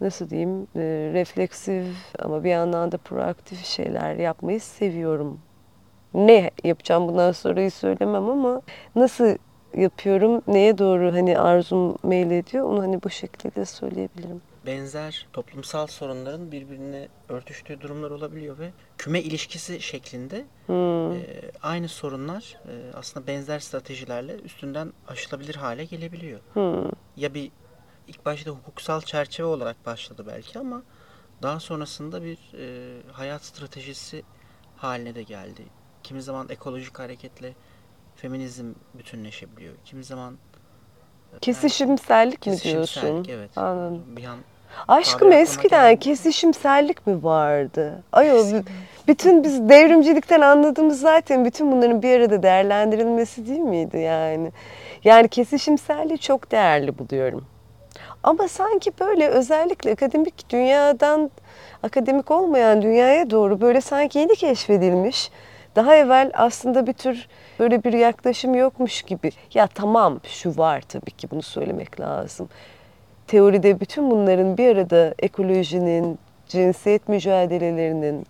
nasıl 0.02 0.30
diyeyim 0.30 0.68
e, 0.76 0.80
refleksif 1.14 1.86
ama 2.20 2.44
bir 2.44 2.50
yandan 2.50 2.92
da 2.92 2.98
proaktif 2.98 3.66
şeyler 3.66 4.16
yapmayı 4.16 4.62
seviyorum. 4.62 5.40
Ne 6.14 6.52
yapacağım 6.64 7.08
bundan 7.08 7.32
sonrayı 7.32 7.72
söylemem 7.72 8.30
ama 8.30 8.62
nasıl 8.96 9.36
yapıyorum, 9.78 10.42
neye 10.48 10.78
doğru 10.78 11.14
hani 11.14 11.40
arzum 11.40 11.98
meylediyor 12.04 12.66
onu 12.66 12.82
hani 12.82 13.04
bu 13.04 13.10
şekilde 13.10 13.66
söyleyebilirim. 13.66 14.42
Benzer 14.66 15.28
toplumsal 15.34 15.88
sorunların 15.88 16.52
birbirine 16.52 17.08
örtüştüğü 17.30 17.82
durumlar 17.82 18.12
olabiliyor 18.12 18.60
ve 18.60 18.70
küme 18.98 19.22
ilişkisi 19.22 19.82
şeklinde 19.82 20.46
Hmm. 20.66 21.12
e, 21.12 21.22
aynı 21.64 21.88
sorunlar 21.88 22.58
e, 22.66 22.74
aslında 22.94 23.28
benzer 23.28 23.60
stratejilerle 23.60 24.36
üstünden 24.36 24.94
aşılabilir 25.08 25.56
hale 25.56 25.86
gelebiliyor. 25.86 26.40
Hmm. 26.54 26.90
Ya 27.18 27.34
bir 27.34 27.52
ilk 28.12 28.26
başta 28.26 28.52
hukuksal 28.52 29.02
çerçeve 29.02 29.48
olarak 29.48 29.86
başladı 29.86 30.24
belki 30.28 30.60
ama 30.60 30.82
daha 31.42 31.60
sonrasında 31.60 32.24
bir 32.24 32.38
e, 32.58 32.98
hayat 33.12 33.44
stratejisi 33.46 34.24
haline 34.78 35.16
de 35.16 35.24
geldi. 35.24 35.62
Kimi 36.04 36.22
zaman 36.22 36.50
ekolojik 36.50 37.00
hareketle 37.00 37.54
feminizm 38.16 38.74
bütünleşebiliyor. 38.94 39.74
Kimi 39.86 40.04
zaman 40.04 40.38
Kesişimsellik 41.42 42.40
mi 42.48 42.52
kesişimsellik, 42.54 43.26
diyorsun? 43.26 43.26
evet. 43.30 43.58
Anladım. 43.58 44.04
Bir 44.08 44.24
an 44.26 44.38
Aşkım 44.88 45.32
eskiden 45.32 45.84
gelmedi. 45.84 46.00
kesişimsellik 46.00 47.08
mi 47.08 47.24
vardı? 47.24 48.04
Ay 48.12 48.32
o 48.34 48.36
b- 48.54 48.64
bütün 49.08 49.44
biz 49.44 49.70
devrimcilikten 49.70 50.42
anladığımız 50.42 51.00
zaten 51.00 51.46
bütün 51.46 51.72
bunların 51.72 52.02
bir 52.02 52.20
arada 52.20 52.44
değerlendirilmesi 52.44 53.48
değil 53.48 53.60
miydi 53.60 53.98
yani? 53.98 54.52
Yani 55.04 55.28
kesişimselliği 55.30 56.20
çok 56.20 56.52
değerli 56.52 56.98
buluyorum. 57.00 57.46
Ama 58.24 58.48
sanki 58.48 58.92
böyle 59.00 59.28
özellikle 59.28 59.92
akademik 59.92 60.50
dünyadan 60.50 61.32
akademik 61.84 62.32
olmayan 62.32 62.82
dünyaya 62.82 63.30
doğru 63.30 63.62
böyle 63.62 63.82
sanki 63.82 64.20
yeni 64.20 64.36
keşfedilmiş. 64.36 65.32
Daha 65.76 65.96
evvel 65.96 66.32
aslında 66.34 66.88
bir 66.88 66.94
tür 66.94 67.28
böyle 67.60 67.84
bir 67.84 67.94
yaklaşım 67.94 68.56
yokmuş 68.56 69.02
gibi. 69.02 69.32
Ya 69.54 69.68
tamam 69.68 70.20
şu 70.24 70.58
var 70.58 70.82
tabii 70.82 71.12
ki 71.12 71.32
bunu 71.32 71.42
söylemek 71.42 72.00
lazım 72.00 72.50
teoride 73.32 73.80
bütün 73.80 74.12
bunların 74.12 74.58
bir 74.58 74.76
arada 74.76 75.16
ekolojinin, 75.20 76.20
cinsiyet 76.48 77.10
mücadelelerinin, 77.10 78.26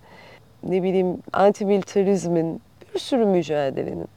ne 0.64 0.84
bileyim 0.84 1.18
antimilitarizmin, 1.34 2.62
bir 2.94 3.00
sürü 3.00 3.26
mücadelenin 3.26 4.08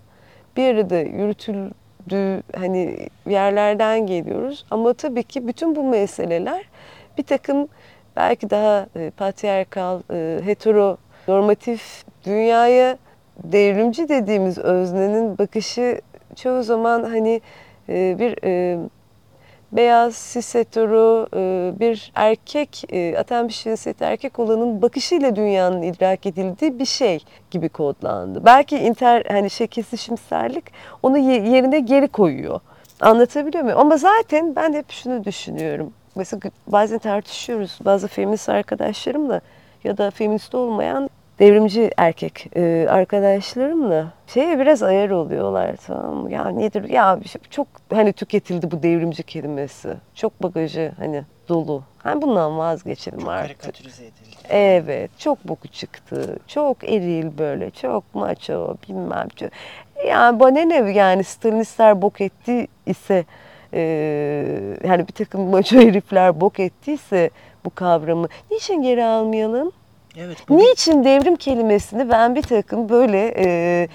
bir 0.57 0.75
arada 0.75 0.97
yürütüldüğü 0.97 1.71
hani 2.57 3.09
yerlerden 3.29 4.07
geliyoruz. 4.07 4.67
Ama 4.71 4.93
tabii 4.93 5.23
ki 5.23 5.49
bütün 5.49 5.77
bu 5.77 5.85
meseleler 5.85 6.65
bir 7.19 7.23
takım 7.23 7.69
belki 8.17 8.51
daha 8.51 8.87
e, 8.97 9.11
patriarkal, 9.11 10.01
e, 10.11 10.41
hetero, 10.45 10.97
normatif 11.29 12.05
dünyaya 12.27 12.99
devrimci 13.45 14.09
dediğimiz 14.09 14.59
öznenin 14.59 15.39
bakışı 15.39 16.01
çoğu 16.37 16.63
zaman 16.63 17.03
hani 17.03 17.41
e, 17.89 18.17
bir 18.19 18.39
e, 18.45 18.79
beyaz, 19.77 20.31
cis 20.33 20.55
hetero, 20.55 21.27
e, 21.37 21.73
bir 21.81 22.13
erkek, 22.15 22.85
e, 22.93 23.19
atanmış 23.19 23.65
cinsiyeti 23.65 24.05
erkek 24.05 24.39
olanın 24.39 24.83
bakışıyla 24.83 25.37
dünyanın 25.37 25.83
idrak 25.83 26.27
edildiği 26.27 26.79
bir 26.79 26.85
şey 26.85 27.25
gibi 27.51 27.69
kodlandı. 27.69 28.45
Belki 28.45 28.79
inter 28.79 29.25
hani 29.29 29.51
şey 29.51 29.67
kesişimsellik 29.67 30.65
onu 31.03 31.19
ye- 31.19 31.49
yerine 31.49 31.79
geri 31.81 32.09
koyuyor. 32.09 32.61
Anlatabiliyor 33.01 33.65
muyum? 33.65 33.79
Ama 33.79 33.97
zaten 33.97 34.57
ben 34.57 34.73
hep 34.73 34.91
şunu 34.91 35.25
düşünüyorum. 35.25 35.93
Mesela 36.17 36.41
bazen 36.67 36.99
tartışıyoruz 36.99 37.79
bazı 37.85 38.09
feminist 38.09 38.49
arkadaşlarımla 38.49 39.41
ya 39.85 39.99
da 39.99 40.11
feminist 40.11 40.55
olmayan 40.55 41.11
devrimci 41.39 41.91
erkek 41.97 42.47
e, 42.57 42.87
arkadaşlarımla 42.91 44.13
şeye 44.27 44.59
biraz 44.59 44.83
ayar 44.83 45.11
oluyorlar 45.11 45.77
tamam 45.87 46.15
mı? 46.15 46.33
Ya 46.33 46.49
nedir 46.49 46.89
ya 46.89 47.19
şey- 47.27 47.43
çok 47.51 47.67
hani 47.93 48.13
tüketildi 48.13 48.71
bu 48.71 48.83
devrimci 48.83 49.23
kelimesi. 49.23 49.95
Çok 50.15 50.43
bagajı 50.43 50.93
hani 50.99 51.23
dolu. 51.49 51.83
Hani 51.99 52.23
bundan 52.23 52.59
vazgeçelim 52.59 53.21
çok 53.21 53.29
artık. 53.29 53.61
karikatürize 53.61 54.05
edildi. 54.05 54.37
Evet, 54.49 55.11
çok 55.19 55.49
boku 55.49 55.69
çıktı. 55.69 56.37
Çok 56.47 56.85
eril 56.85 57.39
böyle, 57.39 57.71
çok 57.71 58.15
maço, 58.15 58.77
bilmem 58.89 59.29
çok. 59.37 59.51
Yani 60.09 60.41
bana 60.41 60.61
ne 60.61 60.93
yani 60.93 61.25
Stalinistler 61.25 62.03
bok 62.03 62.21
etti 62.21 62.67
ise 62.87 63.25
e, 63.73 63.81
yani 64.85 65.09
bir 65.09 65.13
takım 65.13 65.41
maço 65.41 65.77
herifler 65.77 66.41
bok 66.41 66.61
ettiyse 66.61 67.31
bu 67.65 67.71
kavramı 67.71 68.29
niçin 68.51 68.83
geri 68.83 69.05
almayalım? 69.05 69.73
Evet. 70.17 70.49
Bu 70.49 70.59
Niçin 70.59 71.05
devrim 71.05 71.37
kelimesini 71.37 72.11
ben 72.11 72.35
bir 72.35 72.43
takım 72.43 72.89
böyle 72.89 73.35
e, 73.39 73.89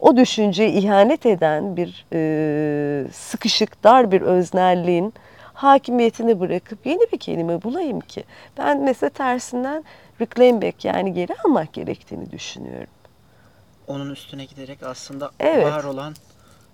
o 0.00 0.16
düşünceye 0.16 0.70
ihanet 0.72 1.26
eden 1.26 1.76
bir 1.76 2.06
e, 2.12 3.04
sıkışık, 3.12 3.84
dar 3.84 4.12
bir 4.12 4.20
öznelliğin 4.20 5.14
hakimiyetini 5.54 6.40
bırakıp 6.40 6.86
yeni 6.86 7.12
bir 7.12 7.18
kelime 7.18 7.62
bulayım 7.62 8.00
ki? 8.00 8.24
Ben 8.58 8.80
mesela 8.80 9.10
tersinden 9.10 9.84
reclaim 10.20 10.62
back 10.62 10.84
yani 10.84 11.12
geri 11.14 11.34
almak 11.44 11.72
gerektiğini 11.72 12.30
düşünüyorum. 12.30 12.86
onun 13.86 14.10
üstüne 14.10 14.44
giderek 14.44 14.82
aslında 14.82 15.30
Evet. 15.40 15.66
var 15.66 15.84
olan 15.84 16.14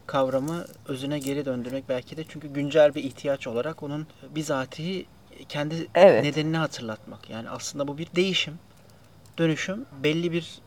kavramı 0.06 0.64
özüne 0.88 1.18
geri 1.18 1.44
döndürmek 1.44 1.88
belki 1.88 2.16
de 2.16 2.24
çünkü 2.28 2.48
güncel 2.48 2.94
bir 2.94 3.04
ihtiyaç 3.04 3.46
olarak 3.46 3.82
onun 3.82 4.06
bizatihi 4.30 5.06
kendi 5.48 5.88
Evet. 5.94 6.24
nedenini 6.24 6.56
hatırlatmak. 6.56 7.30
Yani 7.30 7.50
aslında 7.50 7.88
bu 7.88 7.98
bir 7.98 8.08
değişim, 8.16 8.58
dönüşüm, 9.38 9.86
belli 10.02 10.32
bir 10.32 10.58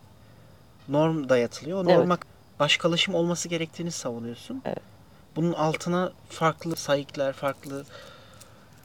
norm 0.90 1.30
dayatılıyor. 1.30 1.78
O 1.78 1.82
Evet. 1.90 1.98
norma 2.00 2.18
başkalaşım 2.60 3.16
olması 3.16 3.50
gerektiğini 3.50 3.92
savunuyorsun. 3.92 4.62
Evet. 4.66 4.78
Bunun 5.36 5.54
altına 5.54 6.12
farklı 6.30 6.75
sayıklar, 6.75 7.34
farklı 7.34 7.84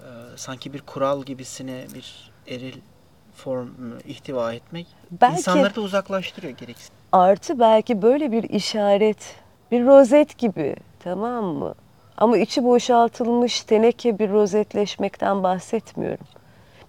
e, 0.00 0.08
sanki 0.36 0.72
bir 0.72 0.80
kural 0.80 1.22
gibisine 1.22 1.86
bir 1.94 2.30
eril 2.48 2.74
form 3.34 3.68
ihtiva 4.06 4.52
etmek 4.52 4.86
Belki 5.10 5.36
insanları 5.36 5.74
da 5.76 5.80
uzaklaştırıyor 5.80 6.56
gereksiz. 6.56 6.90
artı 7.12 7.58
belki 7.60 8.02
böyle 8.02 8.32
bir 8.32 8.42
işaret, 8.42 9.36
bir 9.70 9.86
rozet 9.86 10.38
gibi 10.38 10.76
tamam 11.04 11.44
mı? 11.44 11.74
Ama 12.16 12.38
içi 12.38 12.64
boşaltılmış 12.64 13.60
teneke 13.62 14.18
bir 14.18 14.30
rozetleşmekten 14.30 15.42
bahsetmiyorum. 15.42 16.26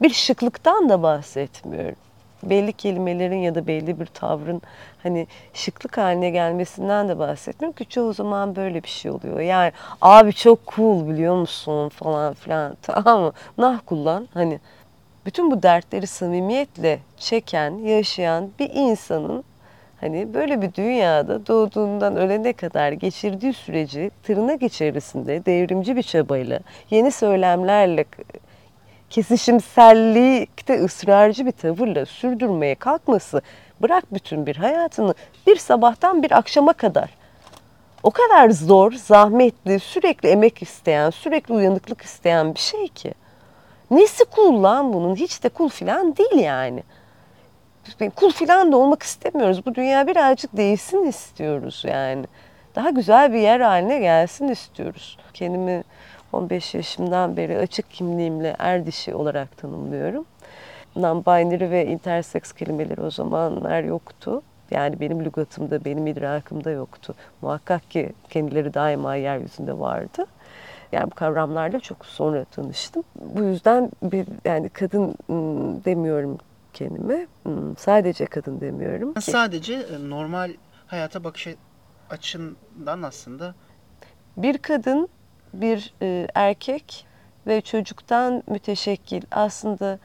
Bir 0.01 0.10
şıklıktan 0.13 0.89
da 0.89 1.04
bahsetmiyorum. 1.04 1.96
Belli 2.44 2.74
kelimelerin 2.74 3.38
ya 3.38 3.56
da 3.56 3.67
belli 3.67 4.00
bir 4.00 4.06
tavrın 4.06 4.62
hani 5.03 5.27
şıklık 5.53 5.98
haline 5.98 6.29
gelmesinden 6.29 7.10
de 7.10 7.20
bahsetmiyorum 7.20 7.77
ki 7.77 7.86
çoğu 7.89 8.13
zaman 8.13 8.56
böyle 8.56 8.84
bir 8.84 8.89
şey 8.89 9.12
oluyor. 9.12 9.39
Yani 9.39 9.72
abi 10.01 10.34
çok 10.34 10.60
cool 10.75 11.10
biliyor 11.10 11.36
musun 11.36 11.89
falan 11.89 12.34
filan 12.34 12.77
tamam 12.82 13.22
mı? 13.22 13.32
Nah 13.58 13.79
kullan 13.86 14.27
hani 14.34 14.60
bütün 15.25 15.51
bu 15.51 15.63
dertleri 15.63 16.08
samimiyetle 16.08 17.00
çeken, 17.17 17.72
yaşayan 17.72 18.50
bir 18.60 18.70
insanın 18.74 19.44
Hani 20.01 20.34
böyle 20.34 20.62
bir 20.62 20.74
dünyada 20.74 21.48
doğduğundan 21.48 22.15
ölene 22.15 22.53
kadar 22.53 22.91
geçirdiği 22.91 23.53
süreci 23.53 24.12
tırnak 24.24 24.63
içerisinde 24.63 25.46
devrimci 25.46 25.96
bir 25.96 26.03
çabayla, 26.03 26.60
yeni 26.89 27.12
söylemlerle, 27.12 28.06
kesişimsellikte 29.09 30.83
ısrarcı 30.83 31.45
bir 31.45 31.51
tavırla 31.51 32.05
sürdürmeye 32.05 32.75
kalkması 32.75 33.41
bırak 33.81 34.13
bütün 34.13 34.45
bir 34.45 34.55
hayatını 34.55 35.13
bir 35.47 35.55
sabahtan 35.55 36.23
bir 36.23 36.31
akşama 36.37 36.73
kadar 36.73 37.09
o 38.03 38.11
kadar 38.11 38.49
zor, 38.49 38.91
zahmetli, 38.91 39.79
sürekli 39.79 40.29
emek 40.29 40.61
isteyen, 40.61 41.09
sürekli 41.09 41.53
uyanıklık 41.53 42.01
isteyen 42.01 42.55
bir 42.55 42.59
şey 42.59 42.87
ki. 42.87 43.13
Nesi 43.91 44.23
cool 44.35 44.63
lan 44.63 44.93
bunun? 44.93 45.15
Hiç 45.15 45.43
de 45.43 45.49
cool 45.57 45.69
filan 45.69 46.17
değil 46.17 46.43
yani. 46.43 46.83
Kul 48.15 48.31
filan 48.31 48.71
da 48.71 48.77
olmak 48.77 49.03
istemiyoruz. 49.03 49.65
Bu 49.65 49.75
dünya 49.75 50.07
birazcık 50.07 50.57
değişsin 50.57 51.05
istiyoruz 51.05 51.83
yani. 51.87 52.25
Daha 52.75 52.89
güzel 52.89 53.33
bir 53.33 53.39
yer 53.39 53.59
haline 53.59 53.99
gelsin 53.99 54.47
istiyoruz. 54.47 55.17
Kendimi 55.33 55.83
15 56.38 56.74
yaşımdan 56.74 57.38
beri 57.38 57.58
açık 57.58 57.91
kimliğimle 57.91 58.56
er 58.60 58.86
dişi 58.86 59.15
olarak 59.15 59.58
tanımlıyorum. 59.58 60.25
Non-binary 60.96 61.72
ve 61.72 61.86
intersex 61.86 62.51
kelimeleri 62.53 63.01
o 63.01 63.12
zamanlar 63.12 63.84
yoktu. 63.84 64.41
Yani 64.72 65.00
benim 65.00 65.25
lügatımda, 65.25 65.86
benim 65.86 66.08
idrakımda 66.08 66.72
yoktu. 66.72 67.15
Muhakkak 67.41 67.91
ki 67.91 68.13
kendileri 68.29 68.74
daima 68.74 69.15
yeryüzünde 69.15 69.79
vardı. 69.79 70.25
Yani 70.91 71.12
bu 71.12 71.15
kavramlarla 71.15 71.79
çok 71.79 72.06
sonra 72.06 72.46
tanıştım. 72.46 73.03
Bu 73.15 73.44
yüzden 73.44 73.91
bir 74.03 74.27
yani 74.46 74.70
kadın 74.70 75.15
ıı, 75.29 75.86
demiyorum 75.86 76.38
kendime. 76.74 77.27
Sadece 77.77 78.25
kadın 78.25 78.62
demiyorum. 78.62 79.13
Ki. 79.13 79.22
Sadece 79.22 79.74
e, 79.74 80.10
normal 80.10 80.51
hayata 80.88 81.24
bakış 81.24 81.48
açından 82.10 83.01
aslında 83.01 83.56
bir 84.38 84.58
kadın, 84.58 85.10
bir 85.54 85.94
e, 86.01 86.27
erkek 86.36 87.06
ve 87.48 87.62
çocuktan 87.62 88.44
müteşekkil. 88.48 89.22
Aslında 89.32 90.00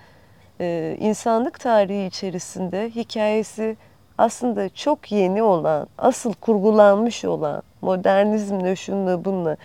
e, 0.60 0.96
insanlık 1.00 1.60
tarihi 1.60 2.06
içerisinde 2.06 2.90
hikayesi 2.90 3.76
aslında 4.18 4.68
çok 4.68 5.12
yeni 5.12 5.42
olan, 5.42 5.86
asıl 5.98 6.32
kurgulanmış 6.34 7.24
olan 7.24 7.62
modernizmle 7.80 8.76
şunla 8.76 9.24
bununla 9.24 9.56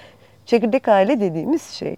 çekirdek 0.46 0.88
aile 0.88 1.20
dediğimiz 1.20 1.64
şey 1.64 1.96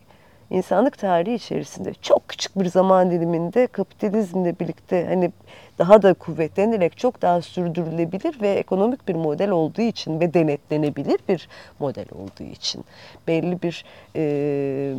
insanlık 0.50 0.98
tarihi 0.98 1.36
içerisinde 1.36 1.94
çok 1.94 2.28
küçük 2.28 2.60
bir 2.60 2.66
zaman 2.66 3.12
diliminde 3.12 3.68
kapitalizmle 3.68 4.60
birlikte 4.60 5.06
hani 5.10 5.32
daha 5.80 6.02
da 6.02 6.14
kuvvetlenerek 6.14 6.98
çok 6.98 7.22
daha 7.22 7.42
sürdürülebilir 7.42 8.42
ve 8.42 8.50
ekonomik 8.50 9.08
bir 9.08 9.16
model 9.16 9.50
olduğu 9.50 9.82
için 9.82 10.20
ve 10.20 10.34
denetlenebilir 10.34 11.20
bir 11.30 11.50
model 11.80 12.06
olduğu 12.12 12.44
için 12.44 12.86
belli 13.28 13.62
bir 13.62 13.86
e, 14.16 14.24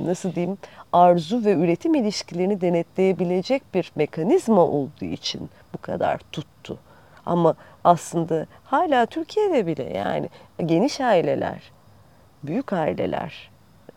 nasıl 0.07 0.35
diyeyim 0.35 0.59
arzu 0.93 1.45
ve 1.45 1.53
üretim 1.53 1.95
ilişkilerini 1.95 2.61
denetleyebilecek 2.61 3.63
bir 3.75 3.93
mekanizma 3.95 4.63
olduğu 4.63 5.05
için 5.05 5.51
bu 5.75 5.79
kadar 5.79 6.21
tuttu. 6.33 6.79
Ama 7.27 7.55
aslında 7.85 8.47
hala 8.65 9.07
Türkiye'de 9.07 9.67
bile 9.67 9.99
yani 9.99 10.29
geniş 10.67 11.01
aileler, 11.01 11.73
büyük 12.43 12.73
aileler 12.73 13.51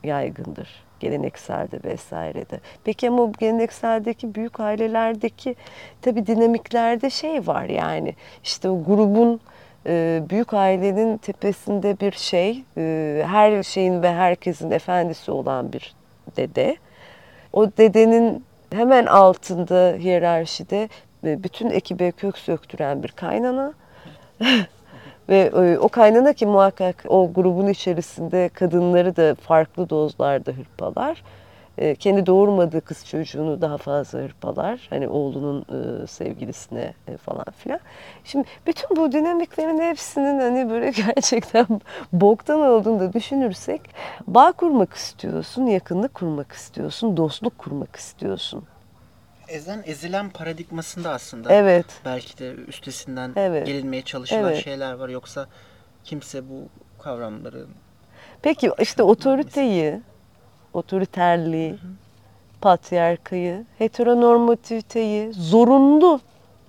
yaygındır 0.04 0.84
gelenekselde 1.04 1.78
vesairede. 1.84 2.60
Peki 2.84 3.08
ama 3.08 3.32
gelenekseldeki 3.38 4.34
büyük 4.34 4.60
ailelerdeki 4.60 5.56
tabi 6.02 6.26
dinamiklerde 6.26 7.10
şey 7.10 7.46
var 7.46 7.64
yani 7.64 8.14
işte 8.44 8.68
o 8.68 8.84
grubun 8.84 9.40
e, 9.86 10.22
büyük 10.30 10.54
ailenin 10.54 11.16
tepesinde 11.16 12.00
bir 12.00 12.12
şey, 12.12 12.64
e, 12.76 13.24
her 13.26 13.62
şeyin 13.62 14.02
ve 14.02 14.12
herkesin 14.12 14.70
efendisi 14.70 15.30
olan 15.30 15.72
bir 15.72 15.94
dede. 16.36 16.76
O 17.52 17.66
dedenin 17.66 18.44
hemen 18.72 19.06
altında 19.06 19.94
hiyerarşide 19.98 20.88
e, 21.24 21.42
bütün 21.42 21.70
ekibe 21.70 22.10
kök 22.10 22.38
söktüren 22.38 23.02
bir 23.02 23.08
kaynana. 23.08 23.72
Ve 25.28 25.38
e, 25.56 25.78
o 25.78 25.88
kaynana 25.88 26.32
ki 26.32 26.46
muhakkak 26.46 27.04
o 27.08 27.32
grubun 27.32 27.68
içerisinde 27.68 28.48
kadınları 28.48 29.16
da 29.16 29.34
farklı 29.34 29.90
dozlarda 29.90 30.52
hırpalar. 30.52 31.22
E, 31.78 31.94
kendi 31.94 32.26
doğurmadığı 32.26 32.80
kız 32.80 33.06
çocuğunu 33.06 33.60
daha 33.60 33.78
fazla 33.78 34.18
hırpalar. 34.18 34.86
Hani 34.90 35.08
oğlunun 35.08 35.60
e, 35.60 36.06
sevgilisine 36.06 36.94
falan 37.24 37.46
filan. 37.58 37.80
Şimdi 38.24 38.46
bütün 38.66 38.96
bu 38.96 39.12
dinamiklerin 39.12 39.78
hepsinin 39.78 40.40
hani 40.40 40.70
böyle 40.70 40.90
gerçekten 41.06 41.66
boktan 42.12 42.60
olduğunu 42.60 43.00
da 43.00 43.12
düşünürsek 43.12 43.80
bağ 44.26 44.52
kurmak 44.52 44.94
istiyorsun, 44.94 45.66
yakınlık 45.66 46.14
kurmak 46.14 46.52
istiyorsun, 46.52 47.16
dostluk 47.16 47.58
kurmak 47.58 47.96
istiyorsun 47.96 48.64
ezen 49.48 49.82
ezilen 49.86 50.30
paradigmasında 50.30 51.10
aslında 51.10 51.52
evet. 51.52 51.86
belki 52.04 52.38
de 52.38 52.52
üstesinden 52.52 53.32
evet. 53.36 53.66
gelinmeye 53.66 54.02
çalışılan 54.02 54.42
evet. 54.42 54.64
şeyler 54.64 54.92
var. 54.92 55.08
Yoksa 55.08 55.46
kimse 56.04 56.48
bu 56.48 56.68
kavramları 57.02 57.66
Peki 58.42 58.70
işte 58.80 59.02
otoriteyi, 59.02 60.00
otoriterliği, 60.72 61.70
hı 61.70 61.74
hı. 61.74 61.90
patriarkayı, 62.60 63.64
heteronormativiteyi, 63.78 65.32
zorunlu 65.32 66.20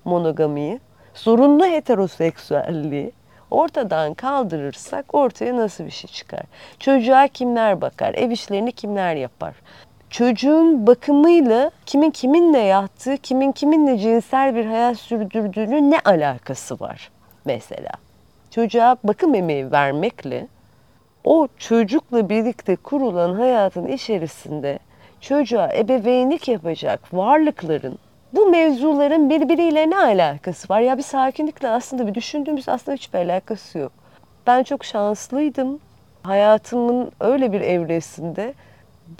monogamiyi, 0.05 0.79
zorunlu 1.13 1.65
heteroseksüelliği 1.65 3.11
ortadan 3.51 4.13
kaldırırsak 4.13 5.15
ortaya 5.15 5.57
nasıl 5.57 5.85
bir 5.85 5.91
şey 5.91 6.11
çıkar? 6.11 6.43
Çocuğa 6.79 7.27
kimler 7.27 7.81
bakar? 7.81 8.13
Ev 8.13 8.31
işlerini 8.31 8.71
kimler 8.71 9.15
yapar? 9.15 9.55
Çocuğun 10.15 10.87
bakımıyla 10.87 11.71
kimin 11.85 12.11
kiminle 12.11 12.59
yattığı, 12.59 13.17
kimin 13.17 13.51
kiminle 13.51 13.97
cinsel 13.97 14.55
bir 14.55 14.65
hayat 14.65 14.97
sürdürdüğünün 14.97 15.91
ne 15.91 15.99
alakası 16.05 16.79
var 16.79 17.11
mesela? 17.45 17.89
Çocuğa 18.51 18.97
bakım 19.03 19.35
emeği 19.35 19.71
vermekle 19.71 20.47
o 21.23 21.47
çocukla 21.57 22.29
birlikte 22.29 22.75
kurulan 22.75 23.33
hayatın 23.33 23.87
içerisinde 23.87 24.79
çocuğa 25.21 25.69
ebeveynlik 25.73 26.47
yapacak 26.47 27.13
varlıkların 27.13 27.97
bu 28.33 28.45
mevzuların 28.45 29.29
birbiriyle 29.29 29.89
ne 29.89 29.97
alakası 29.97 30.73
var? 30.73 30.79
Ya 30.79 30.97
bir 30.97 31.03
sakinlikle 31.03 31.69
aslında 31.69 32.07
bir 32.07 32.15
düşündüğümüz 32.15 32.69
aslında 32.69 32.95
hiçbir 32.95 33.19
alakası 33.19 33.77
yok. 33.77 33.91
Ben 34.47 34.63
çok 34.63 34.85
şanslıydım. 34.85 35.79
Hayatımın 36.23 37.11
öyle 37.19 37.51
bir 37.51 37.61
evresinde 37.61 38.53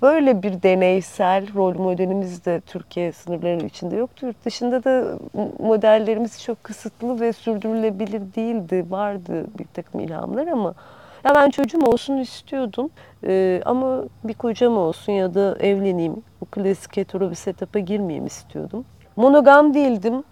böyle 0.02 0.44
bir 0.44 0.64
deneysel 0.64 1.54
rol 1.54 1.76
modelimiz 1.76 2.46
de 2.46 2.62
Türkiye 2.62 3.12
sınırlarının 3.12 3.68
içinde 3.68 3.96
yoktu. 3.96 4.26
Yurt 4.26 4.46
dışında 4.46 4.84
da 4.84 5.20
modellerimiz 5.60 6.44
çok 6.44 6.64
kısıtlı 6.64 7.20
ve 7.20 7.34
sürdürülebilir 7.34 8.22
değildi. 8.36 8.86
Vardı 8.90 9.46
bir 9.60 9.66
takım 9.74 10.00
ilhamlar 10.00 10.48
ama 10.48 10.74
ya 11.24 11.36
ben 11.36 11.50
çocuğum 11.50 11.86
olsun 11.86 12.18
istiyordum 12.18 12.90
ee, 13.28 13.62
ama 13.66 14.04
bir 14.24 14.34
kocam 14.34 14.78
olsun 14.78 15.14
ya 15.14 15.34
da 15.34 15.58
evleneyim. 15.60 16.16
Bu 16.42 16.46
klasik 16.46 16.98
hetero 16.98 17.30
bir 17.30 17.36
setup'a 17.36 17.80
girmeyeyim 17.80 18.26
istiyordum. 18.26 18.86
Monogam 19.16 19.74
değildim. 19.74 20.24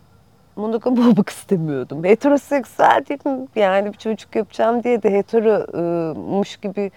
Monogam 0.56 0.93
olmak 1.10 1.30
istemiyordum. 1.30 2.04
Heteroseksüel 2.04 3.04
değilim. 3.10 3.47
Yani 3.56 3.93
bir 3.93 3.97
çocuk 3.97 4.36
yapacağım 4.36 4.84
diye 4.84 5.04
de 5.04 5.12
heteromuş 5.12 6.58
gibi 6.58 6.91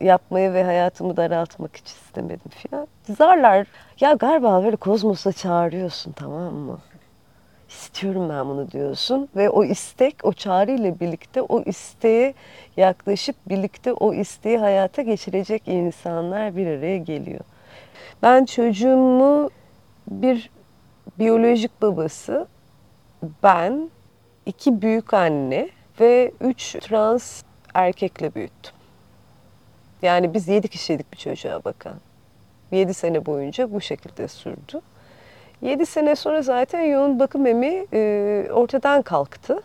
yapmayı 0.00 0.52
ve 0.52 0.64
hayatımı 0.64 1.16
daraltmak 1.16 1.76
hiç 1.76 1.86
istemedim 1.86 2.50
filan. 2.50 2.86
Zarlar 3.18 3.66
ya 4.00 4.12
galiba 4.12 4.64
böyle 4.64 4.76
kozmosa 4.76 5.32
çağırıyorsun 5.32 6.12
tamam 6.12 6.54
mı? 6.54 6.78
İstiyorum 7.68 8.28
ben 8.28 8.48
bunu 8.48 8.70
diyorsun 8.70 9.28
ve 9.36 9.50
o 9.50 9.64
istek 9.64 10.16
o 10.22 10.32
çağrı 10.32 10.70
ile 10.70 11.00
birlikte 11.00 11.42
o 11.42 11.62
isteğe 11.62 12.34
yaklaşıp 12.76 13.36
birlikte 13.48 13.92
o 13.92 14.14
isteği 14.14 14.58
hayata 14.58 15.02
geçirecek 15.02 15.62
insanlar 15.66 16.56
bir 16.56 16.66
araya 16.66 16.98
geliyor. 16.98 17.40
Ben 18.22 18.44
çocuğumu 18.44 19.50
bir 20.08 20.50
biyolojik 21.18 21.82
babası, 21.82 22.46
ben 23.42 23.90
iki 24.46 24.82
büyük 24.82 25.14
anne 25.14 25.68
ve 26.00 26.32
üç 26.40 26.72
trans 26.72 27.42
erkekle 27.74 28.34
büyüttüm. 28.34 28.74
Yani 30.04 30.34
biz 30.34 30.48
yedi 30.48 30.68
kişiydik 30.68 31.12
bir 31.12 31.18
çocuğa 31.18 31.64
bakan. 31.64 31.94
Yedi 32.72 32.94
sene 32.94 33.26
boyunca 33.26 33.72
bu 33.72 33.80
şekilde 33.80 34.28
sürdü. 34.28 34.80
Yedi 35.62 35.86
sene 35.86 36.16
sonra 36.16 36.42
zaten 36.42 36.80
yoğun 36.80 37.18
bakım 37.20 37.46
emi 37.46 37.86
e, 37.92 38.48
ortadan 38.52 39.02
kalktı. 39.02 39.62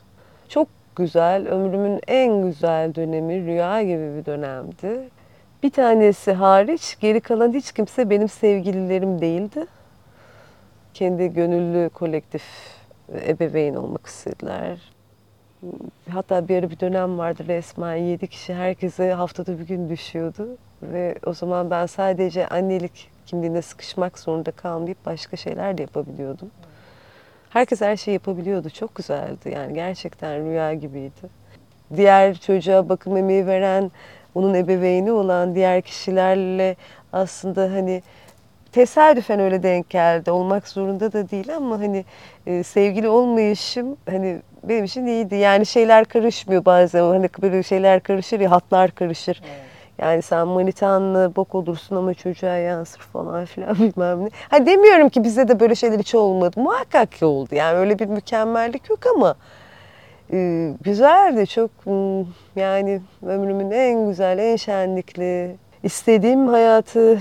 Çok 0.49 0.67
güzel, 0.95 1.47
ömrümün 1.47 2.01
en 2.07 2.41
güzel 2.41 2.95
dönemi, 2.95 3.45
rüya 3.45 3.81
gibi 3.81 4.17
bir 4.17 4.25
dönemdi. 4.25 5.09
Bir 5.63 5.69
tanesi 5.69 6.33
hariç, 6.33 6.97
geri 6.99 7.21
kalan 7.21 7.53
hiç 7.53 7.71
kimse 7.71 8.09
benim 8.09 8.29
sevgililerim 8.29 9.21
değildi. 9.21 9.65
Kendi 10.93 11.33
gönüllü 11.33 11.89
kolektif 11.89 12.43
ebeveyn 13.27 13.75
olmak 13.75 14.07
istediler. 14.07 14.79
Hatta 16.09 16.47
bir 16.47 16.57
ara 16.57 16.69
bir 16.69 16.79
dönem 16.79 17.17
vardı 17.17 17.43
resmen 17.47 17.95
7 17.95 18.27
kişi 18.27 18.53
herkese 18.53 19.13
haftada 19.13 19.59
bir 19.59 19.67
gün 19.67 19.89
düşüyordu. 19.89 20.47
Ve 20.83 21.15
o 21.25 21.33
zaman 21.33 21.69
ben 21.69 21.85
sadece 21.85 22.47
annelik 22.47 23.09
kimliğine 23.25 23.61
sıkışmak 23.61 24.19
zorunda 24.19 24.51
kalmayıp 24.51 25.05
başka 25.05 25.37
şeyler 25.37 25.77
de 25.77 25.81
yapabiliyordum. 25.81 26.51
Herkes 27.49 27.81
her 27.81 27.97
şeyi 27.97 28.13
yapabiliyordu. 28.13 28.69
Çok 28.69 28.95
güzeldi 28.95 29.51
yani 29.55 29.73
gerçekten 29.73 30.45
rüya 30.45 30.73
gibiydi. 30.73 31.29
Diğer 31.95 32.35
çocuğa 32.35 32.89
bakım 32.89 33.17
emeği 33.17 33.47
veren, 33.47 33.91
onun 34.35 34.53
ebeveyni 34.53 35.11
olan 35.11 35.55
diğer 35.55 35.81
kişilerle 35.81 36.75
aslında 37.13 37.61
hani 37.61 38.03
tesadüfen 38.71 39.39
öyle 39.39 39.63
denk 39.63 39.89
geldi. 39.89 40.31
Olmak 40.31 40.67
zorunda 40.67 41.13
da 41.13 41.29
değil 41.29 41.55
ama 41.55 41.79
hani 41.79 42.05
e, 42.47 42.63
sevgili 42.63 43.09
olmayışım 43.09 43.97
hani 44.09 44.41
benim 44.63 44.85
için 44.85 45.05
iyiydi. 45.05 45.35
Yani 45.35 45.65
şeyler 45.65 46.05
karışmıyor 46.05 46.65
bazen. 46.65 47.03
Hani 47.03 47.29
böyle 47.41 47.63
şeyler 47.63 48.03
karışır 48.03 48.39
ya 48.39 48.51
hatlar 48.51 48.91
karışır. 48.91 49.41
Yani 49.97 50.21
sen 50.21 50.47
manitanla 50.47 51.35
bok 51.35 51.55
olursun 51.55 51.95
ama 51.95 52.13
çocuğa 52.13 52.57
yansır 52.57 52.99
falan 52.99 53.45
filan 53.45 53.75
bilmem 53.79 54.25
ne. 54.25 54.29
Ha 54.49 54.65
demiyorum 54.65 55.09
ki 55.09 55.23
bize 55.23 55.47
de 55.47 55.59
böyle 55.59 55.75
şeyler 55.75 55.99
hiç 55.99 56.15
olmadı. 56.15 56.59
Muhakkak 56.59 57.11
ki 57.11 57.25
oldu. 57.25 57.55
Yani 57.55 57.77
öyle 57.77 57.99
bir 57.99 58.05
mükemmellik 58.05 58.89
yok 58.89 58.99
ama 59.15 59.35
e, 60.33 60.69
güzeldi. 60.81 61.47
Çok 61.47 61.71
yani 62.55 63.01
ömrümün 63.25 63.71
en 63.71 64.07
güzel, 64.09 64.37
en 64.37 64.55
şenlikli, 64.55 65.55
istediğim 65.83 66.47
hayatı 66.47 67.19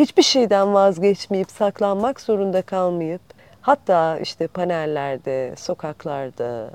hiçbir 0.00 0.22
şeyden 0.22 0.74
vazgeçmeyip 0.74 1.50
saklanmak 1.50 2.20
zorunda 2.20 2.62
kalmayıp 2.62 3.20
hatta 3.60 4.18
işte 4.18 4.46
panellerde, 4.46 5.54
sokaklarda, 5.56 6.70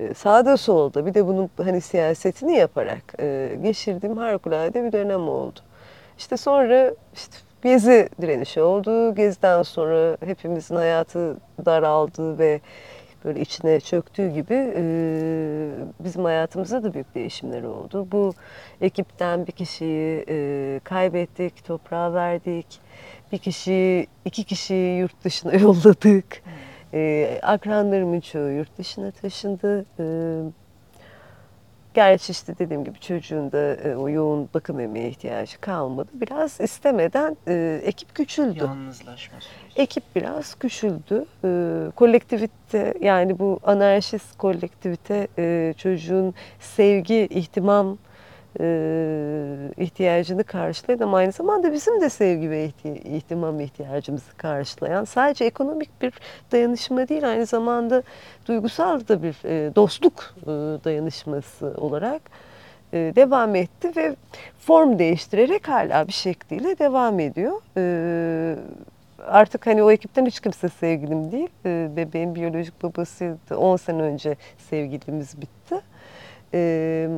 e, 0.00 0.14
sağda 0.14 0.56
solda 0.56 1.06
bir 1.06 1.14
de 1.14 1.26
bunun 1.26 1.50
hani 1.56 1.80
siyasetini 1.80 2.56
yaparak 2.56 3.14
e, 3.20 3.58
geçirdiğim 3.62 4.16
harikulade 4.16 4.84
bir 4.84 4.92
dönem 4.92 5.28
oldu. 5.28 5.60
İşte 6.18 6.36
sonra 6.36 6.94
işte 7.14 7.36
Gezi 7.64 8.08
direnişi 8.20 8.62
oldu. 8.62 9.14
Geziden 9.14 9.62
sonra 9.62 10.16
hepimizin 10.24 10.76
hayatı 10.76 11.36
daraldı 11.64 12.38
ve 12.38 12.60
böyle 13.24 13.40
içine 13.40 13.80
çöktüğü 13.80 14.28
gibi 14.28 14.72
e, 14.76 14.82
bizim 16.00 16.24
hayatımızda 16.24 16.82
da 16.82 16.94
büyük 16.94 17.14
değişimler 17.14 17.62
oldu. 17.62 18.08
Bu 18.12 18.34
ekipten 18.80 19.46
bir 19.46 19.52
kişiyi 19.52 20.24
e, 20.28 20.80
kaybettik, 20.84 21.64
toprağa 21.64 22.14
verdik. 22.14 22.80
Bir 23.32 23.38
kişi, 23.38 24.06
iki 24.24 24.44
kişiyi 24.44 24.98
yurt 24.98 25.24
dışına 25.24 25.54
yolladık. 25.60 26.42
E, 26.94 27.30
akranlarımın 27.42 28.20
çoğu 28.20 28.50
yurt 28.50 28.78
dışına 28.78 29.10
taşındı. 29.10 29.86
E, 29.98 30.04
gerçi 31.94 32.32
işte 32.32 32.58
dediğim 32.58 32.84
gibi 32.84 33.00
çocuğun 33.00 33.52
da 33.52 33.74
e, 33.74 33.96
o 33.96 34.08
yoğun 34.08 34.48
bakım 34.54 34.80
emeğe 34.80 35.08
ihtiyacı 35.08 35.60
kalmadı. 35.60 36.08
Biraz 36.14 36.60
istemeden 36.60 37.36
e, 37.48 37.80
ekip 37.84 38.14
küçüldü. 38.14 38.58
Yalnızlaşma 38.58 39.40
süreci. 39.40 39.82
Ekip 39.82 40.04
biraz 40.16 40.54
küçüldü. 40.54 41.24
E, 41.44 41.90
kolektivite 41.96 42.94
yani 43.00 43.38
bu 43.38 43.60
anarşist 43.62 44.38
kolektivite 44.38 45.28
e, 45.38 45.74
çocuğun 45.76 46.34
sevgi, 46.60 47.28
ihtimam 47.30 47.98
e, 48.60 48.66
ihtiyacını 49.76 50.44
karşılayan 50.44 50.98
ama 50.98 51.16
aynı 51.16 51.32
zamanda 51.32 51.72
bizim 51.72 52.00
de 52.00 52.10
sevgi 52.10 52.50
ve 52.50 52.64
ihti- 52.64 53.16
ihtimam 53.16 53.60
ihtiyacımızı 53.60 54.36
karşılayan 54.36 55.04
sadece 55.04 55.44
ekonomik 55.44 56.02
bir 56.02 56.12
dayanışma 56.52 57.08
değil 57.08 57.30
aynı 57.30 57.46
zamanda 57.46 58.02
duygusal 58.46 59.08
da 59.08 59.22
bir 59.22 59.36
e, 59.44 59.74
dostluk 59.74 60.34
e, 60.42 60.46
dayanışması 60.84 61.74
olarak 61.78 62.22
e, 62.92 63.12
devam 63.16 63.54
etti 63.54 63.92
ve 63.96 64.16
form 64.58 64.98
değiştirerek 64.98 65.68
hala 65.68 66.06
bir 66.06 66.12
şekliyle 66.12 66.78
devam 66.78 67.20
ediyor. 67.20 67.52
Artık 69.26 69.66
hani 69.66 69.82
o 69.82 69.90
ekipten 69.90 70.26
hiç 70.26 70.40
kimse 70.40 70.68
sevgilim 70.68 71.32
değil. 71.32 71.48
Bebeğin 71.96 72.34
biyolojik 72.34 72.82
babasıydı. 72.82 73.56
10 73.56 73.76
sene 73.76 74.02
önce 74.02 74.36
sevgilimiz 74.70 75.40
bitti. 75.40 75.80
E, 76.54 77.08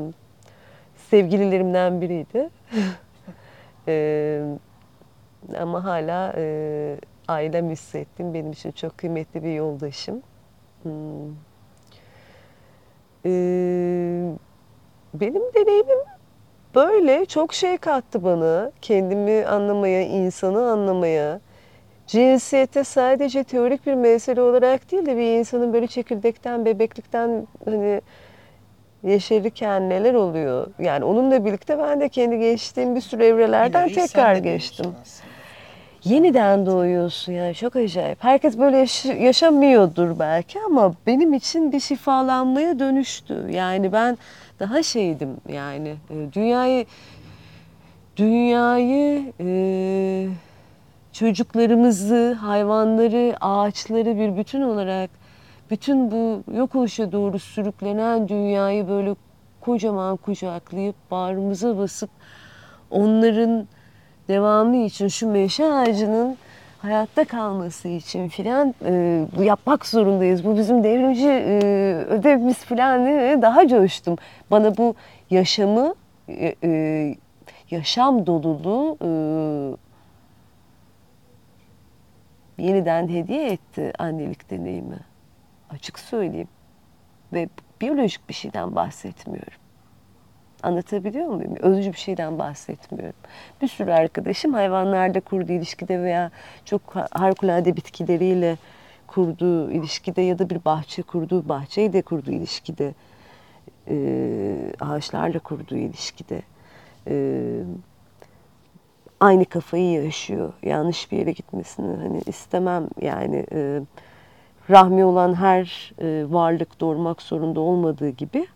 sevgililerimden 1.16 2.00
biriydi. 2.00 2.50
E, 3.88 4.42
ama 5.58 5.84
hala 5.84 6.32
e, 6.36 6.96
ailem 7.28 7.70
hissettiğim 7.70 8.34
benim 8.34 8.52
için 8.52 8.70
çok 8.70 8.98
kıymetli 8.98 9.44
bir 9.44 9.54
yoldaşım. 9.54 10.22
Hmm. 10.82 11.30
E, 13.24 13.30
benim 15.14 15.42
deneyimim 15.54 15.98
böyle 16.74 17.26
çok 17.26 17.54
şey 17.54 17.78
kattı 17.78 18.24
bana. 18.24 18.72
Kendimi 18.82 19.46
anlamaya, 19.46 20.02
insanı 20.02 20.70
anlamaya. 20.70 21.40
Cinsiyete 22.06 22.84
sadece 22.84 23.44
teorik 23.44 23.86
bir 23.86 23.94
mesele 23.94 24.40
olarak 24.42 24.92
değil 24.92 25.06
de 25.06 25.16
bir 25.16 25.38
insanın 25.38 25.72
böyle 25.72 25.86
çekirdekten, 25.86 26.64
bebeklikten 26.64 27.46
hani 27.64 28.00
yeşerirken 29.06 29.88
neler 29.90 30.14
oluyor? 30.14 30.66
Yani 30.78 31.04
onunla 31.04 31.44
birlikte 31.44 31.78
ben 31.78 32.00
de 32.00 32.08
kendi 32.08 32.38
geçtiğim 32.38 32.96
bir 32.96 33.00
sürü 33.00 33.24
evrelerden 33.24 33.80
İleriyi 33.80 33.94
sen 33.94 34.06
tekrar 34.06 34.36
geçtim. 34.36 34.86
Yeniden 36.04 36.66
doğuyorsun 36.66 37.32
yani 37.32 37.54
çok 37.54 37.76
acayip. 37.76 38.24
Herkes 38.24 38.58
böyle 38.58 38.76
yaş- 38.78 39.04
yaşamıyordur 39.04 40.18
belki 40.18 40.58
ama 40.66 40.92
benim 41.06 41.32
için 41.32 41.72
bir 41.72 41.80
şifalanmaya 41.80 42.78
dönüştü. 42.78 43.46
Yani 43.50 43.92
ben 43.92 44.18
daha 44.60 44.82
şeydim 44.82 45.28
yani 45.52 45.88
e, 46.10 46.32
dünyayı 46.32 46.86
dünyayı 48.16 49.32
e, 49.40 49.48
çocuklarımızı, 51.12 52.32
hayvanları, 52.40 53.36
ağaçları 53.40 54.18
bir 54.18 54.36
bütün 54.36 54.60
olarak 54.62 55.10
bütün 55.70 56.10
bu 56.10 56.42
yok 56.52 56.74
oluşa 56.74 57.12
doğru 57.12 57.38
sürüklenen 57.38 58.28
dünyayı 58.28 58.88
böyle 58.88 59.14
kocaman 59.60 60.16
kucaklayıp 60.16 60.96
bağrımıza 61.10 61.78
basıp 61.78 62.10
onların 62.90 63.68
devamı 64.28 64.76
için 64.76 65.08
şu 65.08 65.30
meşe 65.30 65.66
ağacının 65.66 66.36
hayatta 66.78 67.24
kalması 67.24 67.88
için 67.88 68.28
filan 68.28 68.74
e, 68.84 69.24
yapmak 69.40 69.86
zorundayız. 69.86 70.44
Bu 70.44 70.56
bizim 70.56 70.84
devrimci 70.84 71.28
e, 71.28 71.58
ödevimiz 72.08 72.64
filan 72.64 73.06
diye 73.06 73.42
daha 73.42 73.68
coştum. 73.68 74.16
Bana 74.50 74.76
bu 74.76 74.94
yaşamı 75.30 75.94
e, 76.28 76.54
e, 76.64 77.14
yaşam 77.70 78.26
doluluğu 78.26 78.98
e, 79.02 79.08
yeniden 82.62 83.08
hediye 83.08 83.52
etti 83.52 83.92
annelik 83.98 84.50
deneyimi. 84.50 84.98
Açık 85.76 85.98
söyleyeyim. 85.98 86.48
Ve 87.32 87.48
biyolojik 87.80 88.28
bir 88.28 88.34
şeyden 88.34 88.74
bahsetmiyorum. 88.74 89.58
Anlatabiliyor 90.62 91.26
muyum? 91.26 91.56
Özcü 91.56 91.92
bir 91.92 91.98
şeyden 91.98 92.38
bahsetmiyorum. 92.38 93.16
Bir 93.62 93.68
sürü 93.68 93.90
arkadaşım 93.90 94.54
hayvanlarda 94.54 95.20
kurduğu 95.20 95.52
ilişkide 95.52 96.02
veya 96.02 96.30
çok 96.64 96.96
harikulade 97.10 97.76
bitkileriyle 97.76 98.56
kurduğu 99.06 99.70
ilişkide 99.70 100.22
ya 100.22 100.38
da 100.38 100.50
bir 100.50 100.64
bahçe 100.64 101.02
kurduğu 101.02 101.48
bahçeyi 101.48 101.92
de 101.92 102.02
kurduğu 102.02 102.32
ilişkide 102.32 102.94
e, 103.88 104.56
ağaçlarla 104.80 105.38
kurduğu 105.38 105.76
ilişkide 105.76 106.42
e, 107.08 107.14
aynı 109.20 109.44
kafayı 109.44 110.04
yaşıyor. 110.04 110.52
Yanlış 110.62 111.12
bir 111.12 111.18
yere 111.18 111.32
gitmesini 111.32 111.96
hani 111.96 112.22
istemem 112.26 112.88
yani 113.00 113.46
e, 113.52 113.80
rahmi 114.70 115.04
olan 115.04 115.34
her 115.34 115.92
e, 116.00 116.24
varlık 116.32 116.80
doğurmak 116.80 117.22
zorunda 117.22 117.60
olmadığı 117.60 118.08
gibi 118.08 118.46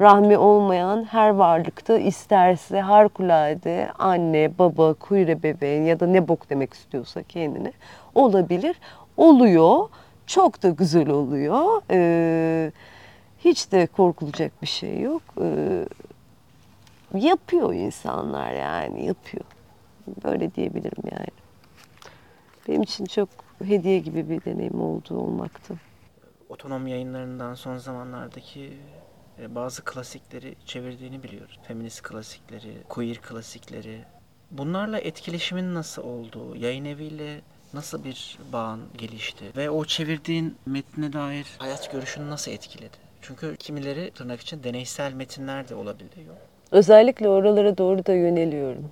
rahmi 0.00 0.38
olmayan 0.38 1.04
her 1.04 1.30
varlıkta 1.30 1.98
isterse 1.98 2.80
harikulade 2.80 3.90
anne, 3.98 4.58
baba, 4.58 4.94
kuyre 4.94 5.42
bebeğin 5.42 5.82
ya 5.82 6.00
da 6.00 6.06
ne 6.06 6.28
bok 6.28 6.50
demek 6.50 6.74
istiyorsa 6.74 7.22
kendine 7.22 7.72
olabilir. 8.14 8.76
Oluyor. 9.16 9.88
Çok 10.26 10.62
da 10.62 10.68
güzel 10.68 11.08
oluyor. 11.08 11.82
Ee, 11.90 12.72
hiç 13.38 13.72
de 13.72 13.86
korkulacak 13.86 14.62
bir 14.62 14.66
şey 14.66 15.00
yok. 15.00 15.22
Ee, 15.40 15.84
yapıyor 17.14 17.74
insanlar 17.74 18.52
yani 18.52 19.06
yapıyor. 19.06 19.44
Böyle 20.24 20.54
diyebilirim 20.54 21.02
yani. 21.12 21.28
Benim 22.68 22.82
için 22.82 23.04
çok 23.04 23.28
hediye 23.64 23.98
gibi 23.98 24.30
bir 24.30 24.44
deneyim 24.44 24.80
oldu 24.80 25.18
olmaktı. 25.18 25.74
Otonom 26.48 26.86
yayınlarından 26.86 27.54
son 27.54 27.76
zamanlardaki 27.76 28.72
e, 29.40 29.54
bazı 29.54 29.84
klasikleri 29.84 30.54
çevirdiğini 30.66 31.22
biliyoruz. 31.22 31.58
Feminist 31.62 32.02
klasikleri, 32.02 32.74
queer 32.88 33.16
klasikleri. 33.16 34.04
Bunlarla 34.50 34.98
etkileşimin 34.98 35.74
nasıl 35.74 36.02
oldu? 36.02 36.56
Yayın 36.56 36.84
eviyle 36.84 37.40
nasıl 37.74 38.04
bir 38.04 38.38
bağın 38.52 38.80
gelişti? 38.98 39.44
Ve 39.56 39.70
o 39.70 39.84
çevirdiğin 39.84 40.56
metne 40.66 41.12
dair 41.12 41.46
hayat 41.58 41.92
görüşünü 41.92 42.30
nasıl 42.30 42.50
etkiledi? 42.50 42.96
Çünkü 43.22 43.56
kimileri 43.56 44.10
tırnak 44.10 44.40
için 44.40 44.62
deneysel 44.62 45.12
metinler 45.12 45.68
de 45.68 45.74
olabiliyor. 45.74 46.34
Özellikle 46.72 47.28
oralara 47.28 47.78
doğru 47.78 48.06
da 48.06 48.12
yöneliyorum. 48.12 48.90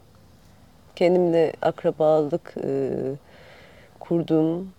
Kendimle 0.96 1.52
akrabalık 1.62 2.54
e, 2.64 2.90
kurduğum, 4.08 4.72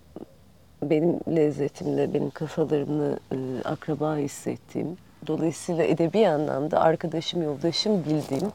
benim 0.84 1.20
lezzetimle, 1.36 2.14
benim 2.14 2.30
kafalarımla 2.30 3.20
e, 3.32 3.38
akraba 3.64 4.18
hissettiğim, 4.18 4.98
dolayısıyla 5.28 5.84
edebi 5.84 6.28
anlamda 6.28 6.82
arkadaşım, 6.82 7.44
yoldaşım 7.44 8.06
bildiğim 8.06 8.52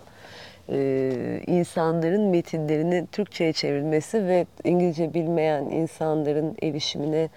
e, 0.68 1.42
insanların 1.46 2.22
metinlerini 2.22 3.06
Türkçe'ye 3.12 3.52
çevrilmesi 3.52 4.26
ve 4.26 4.46
İngilizce 4.64 5.14
bilmeyen 5.14 5.64
insanların 5.64 6.56
erişimine 6.62 7.28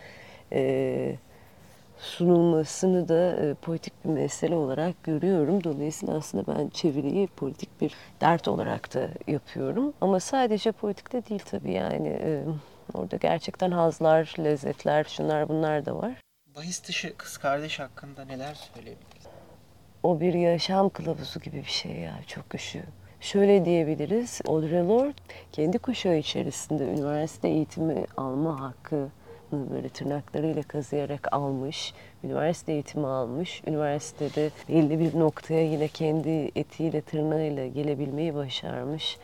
e, 0.52 1.16
sunulmasını 1.98 3.08
da 3.08 3.36
e, 3.46 3.54
politik 3.54 3.94
bir 4.06 4.10
mesele 4.10 4.56
olarak 4.56 5.04
görüyorum. 5.04 5.64
Dolayısıyla 5.64 6.16
aslında 6.16 6.56
ben 6.56 6.70
çeviriyi 6.70 7.28
politik 7.28 7.82
bir 7.82 7.96
dert 8.22 8.48
olarak 8.48 8.94
da 8.94 9.08
yapıyorum. 9.28 9.94
Ama 10.02 10.20
sadece 10.20 10.72
politikte 10.72 11.26
değil 11.26 11.44
tabii 11.46 11.72
yani. 11.72 12.08
E, 12.08 12.44
orada 12.94 13.16
gerçekten 13.16 13.72
hazlar, 13.72 14.36
lezzetler, 14.40 15.04
şunlar 15.04 15.50
bunlar 15.50 15.86
da 15.86 15.96
var. 15.96 16.14
Bahis 16.56 16.88
dışı 16.88 17.18
kız 17.18 17.38
kardeş 17.38 17.80
hakkında 17.80 18.26
neler 18.26 18.54
söyleyebiliriz? 18.56 19.28
O 20.04 20.20
bir 20.20 20.34
yaşam 20.34 20.90
kılavuzu 20.90 21.40
gibi 21.40 21.58
bir 21.58 21.64
şey 21.64 21.92
ya, 21.92 22.20
çok 22.28 22.50
güçlü. 22.50 22.84
Şöyle 23.20 23.66
diyebiliriz, 23.66 24.42
Audre 24.48 24.80
Lorde 24.80 25.14
kendi 25.52 25.78
kuşağı 25.78 26.18
içerisinde 26.18 26.84
üniversite 26.84 27.48
eğitimi 27.48 28.06
alma 28.18 28.62
hakkı 28.62 29.10
böyle 29.52 29.90
tırnaklarıyla 29.90 30.64
kazıyarak 30.64 31.34
almış, 31.34 31.94
üniversite 32.24 32.72
eğitimi 32.72 33.08
almış, 33.08 33.62
üniversitede 33.68 34.50
belli 34.70 35.00
bir 35.00 35.20
noktaya 35.20 35.64
yine 35.72 35.88
kendi 35.88 36.52
etiyle 36.56 37.02
tırnağıyla 37.02 37.68
gelebilmeyi 37.68 38.36
başarmış. 38.36 39.18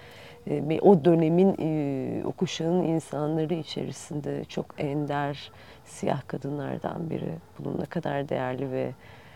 Ve 0.47 0.81
o 0.81 1.05
dönemin, 1.05 1.55
e, 1.59 2.25
o 2.25 2.31
kuşağın 2.31 2.83
insanları 2.83 3.53
içerisinde 3.53 4.45
çok 4.45 4.65
ender 4.77 5.51
siyah 5.85 6.27
kadınlardan 6.27 7.09
biri. 7.09 7.33
Bunun 7.59 7.79
ne 7.79 7.85
kadar 7.85 8.29
değerli 8.29 8.71
ve 8.71 8.91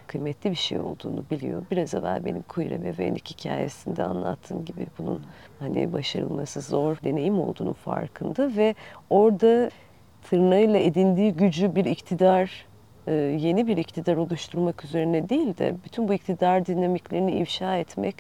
kıymetli 0.08 0.52
bir 0.52 0.56
şey 0.56 0.80
olduğunu 0.80 1.24
biliyor. 1.32 1.64
Biraz 1.72 1.94
evvel 1.94 2.26
benim 2.26 2.42
Queer 2.42 2.72
Ebeveynlik 2.72 3.30
hikayesinde 3.30 4.04
anlattığım 4.04 4.66
gibi 4.66 4.88
bunun 4.98 5.22
hani 5.60 5.94
başarılması 5.94 6.62
zor 6.62 6.98
deneyim 7.04 7.40
olduğunu 7.40 7.74
farkında 7.74 8.56
ve 8.56 8.76
orada 9.10 9.70
tırnağıyla 10.30 10.80
edindiği 10.80 11.34
gücü 11.34 11.76
bir 11.76 11.86
iktidar, 11.86 12.66
yeni 13.12 13.68
bir 13.68 13.78
iktidar 13.78 14.16
oluşturmak 14.16 14.86
üzerine 14.86 15.30
değil 15.30 15.58
de 15.58 15.76
bütün 15.86 16.08
bu 16.08 16.14
iktidar 16.14 16.66
dinamiklerini 16.66 17.32
ifşa 17.32 17.78
etmek, 17.78 18.16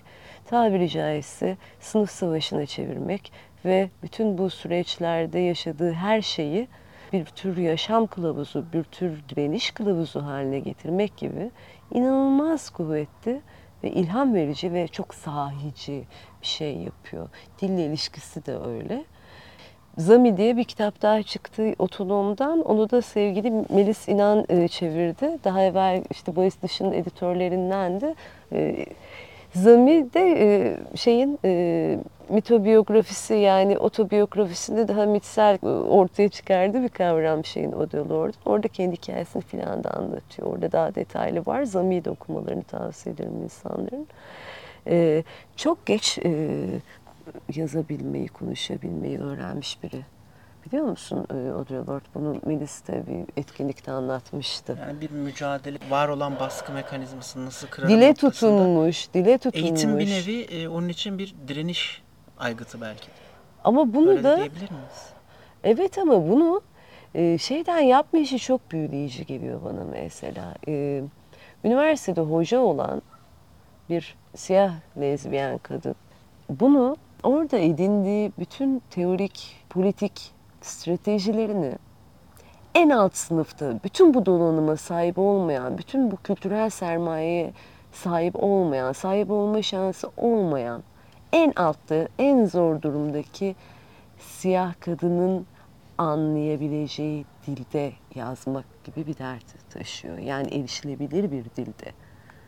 tabiri 0.45 0.89
caizse 0.89 1.57
sınıf 1.79 2.11
savaşına 2.11 2.65
çevirmek 2.65 3.31
ve 3.65 3.89
bütün 4.03 4.37
bu 4.37 4.49
süreçlerde 4.49 5.39
yaşadığı 5.39 5.93
her 5.93 6.21
şeyi 6.21 6.67
bir 7.13 7.25
tür 7.25 7.57
yaşam 7.57 8.07
kılavuzu, 8.07 8.65
bir 8.73 8.83
tür 8.83 9.23
direniş 9.29 9.71
kılavuzu 9.71 10.21
haline 10.21 10.59
getirmek 10.59 11.17
gibi 11.17 11.51
inanılmaz 11.91 12.69
kuvvetli 12.69 13.41
ve 13.83 13.91
ilham 13.91 14.33
verici 14.33 14.73
ve 14.73 14.87
çok 14.87 15.15
sahici 15.15 16.03
bir 16.41 16.47
şey 16.47 16.77
yapıyor. 16.77 17.29
Dille 17.61 17.85
ilişkisi 17.85 18.45
de 18.45 18.57
öyle. 18.57 19.05
Zami 19.97 20.37
diye 20.37 20.57
bir 20.57 20.63
kitap 20.63 21.01
daha 21.01 21.23
çıktı 21.23 21.73
otonomdan. 21.79 22.61
Onu 22.61 22.89
da 22.89 23.01
sevgili 23.01 23.51
Melis 23.69 24.07
İnan 24.07 24.45
e, 24.49 24.67
çevirdi. 24.67 25.37
Daha 25.43 25.63
evvel 25.63 26.03
işte 26.11 26.35
Bayis 26.35 26.61
Dışı'nın 26.61 26.91
editörlerindendi. 26.91 28.13
E, 28.51 28.85
Zami 29.53 30.13
de 30.13 30.35
e, 30.39 30.77
şeyin 30.97 31.39
e, 31.45 31.99
mitobiyografisi 32.29 33.33
yani 33.33 33.77
otobiyografisinde 33.77 34.87
daha 34.87 35.05
mitsel 35.05 35.57
e, 35.63 35.67
ortaya 35.67 36.29
çıkardı 36.29 36.83
bir 36.83 36.89
kavram 36.89 37.45
şeyin 37.45 37.71
Odell 37.71 38.11
orada. 38.11 38.37
Orada 38.45 38.67
kendi 38.67 38.95
hikayesini 38.95 39.41
filan 39.41 39.83
da 39.83 39.91
anlatıyor. 39.91 40.47
Orada 40.47 40.71
daha 40.71 40.95
detaylı 40.95 41.45
var. 41.45 41.63
Zami'yi 41.63 42.05
de 42.05 42.09
okumalarını 42.09 42.63
tavsiye 42.63 43.15
ederim 43.15 43.43
insanların. 43.43 44.07
E, 44.87 45.23
çok 45.55 45.85
geç 45.85 46.19
e, 46.25 46.59
yazabilmeyi, 47.55 48.27
konuşabilmeyi 48.27 49.19
öğrenmiş 49.19 49.83
biri. 49.83 50.01
Biliyor 50.65 50.85
musun 50.85 51.27
e, 51.29 51.33
Audre 51.51 51.75
Lorde 51.75 52.05
bunu 52.15 52.41
Melis'te 52.45 53.03
bir 53.07 53.41
etkinlikte 53.41 53.91
anlatmıştı. 53.91 54.77
Yani 54.81 55.01
bir 55.01 55.11
mücadele, 55.11 55.77
var 55.89 56.07
olan 56.07 56.39
baskı 56.39 56.71
mekanizmasını 56.73 57.45
nasıl 57.45 57.67
kırarım 57.67 57.95
Dile 57.97 58.13
tutunmuş, 58.13 59.13
dile 59.13 59.37
tutunmuş. 59.37 59.69
Eğitim 59.69 59.99
bir 59.99 60.09
nevi 60.09 60.41
e, 60.41 60.67
onun 60.67 60.89
için 60.89 61.17
bir 61.17 61.35
direniş 61.47 62.01
aygıtı 62.39 62.81
belki. 62.81 63.07
de. 63.07 63.11
Ama 63.63 63.93
bunu 63.93 64.09
Öyle 64.09 64.23
da 64.23 64.37
diyebilir 64.37 64.71
miyiz? 64.71 65.09
evet 65.63 65.97
ama 65.97 66.29
bunu 66.29 66.61
e, 67.15 67.37
şeyden 67.37 67.79
yapmayışı 67.79 68.39
çok 68.39 68.71
büyüleyici 68.71 69.25
geliyor 69.25 69.61
bana 69.63 69.83
mesela. 69.91 70.55
E, 70.67 71.03
üniversitede 71.63 72.21
hoca 72.21 72.59
olan 72.59 73.01
bir 73.89 74.15
siyah 74.35 74.73
lezbiyen 74.97 75.57
kadın 75.57 75.95
bunu 76.49 76.97
orada 77.23 77.57
edindiği 77.57 78.31
bütün 78.39 78.81
teorik, 78.89 79.65
politik 79.69 80.31
stratejilerini 80.61 81.73
en 82.75 82.89
alt 82.89 83.15
sınıfta 83.15 83.83
bütün 83.83 84.13
bu 84.13 84.25
donanıma 84.25 84.77
sahip 84.77 85.17
olmayan, 85.19 85.77
bütün 85.77 86.11
bu 86.11 86.17
kültürel 86.17 86.69
sermayeye 86.69 87.53
sahip 87.91 88.43
olmayan, 88.43 88.91
sahip 88.91 89.31
olma 89.31 89.61
şansı 89.61 90.11
olmayan 90.17 90.83
en 91.31 91.53
altta, 91.55 92.07
en 92.19 92.45
zor 92.45 92.81
durumdaki 92.81 93.55
siyah 94.19 94.73
kadının 94.79 95.45
anlayabileceği 95.97 97.25
dilde 97.47 97.93
yazmak 98.15 98.65
gibi 98.83 99.07
bir 99.07 99.17
dert 99.17 99.69
taşıyor. 99.73 100.17
Yani 100.17 100.47
erişilebilir 100.47 101.31
bir 101.31 101.45
dilde 101.45 101.91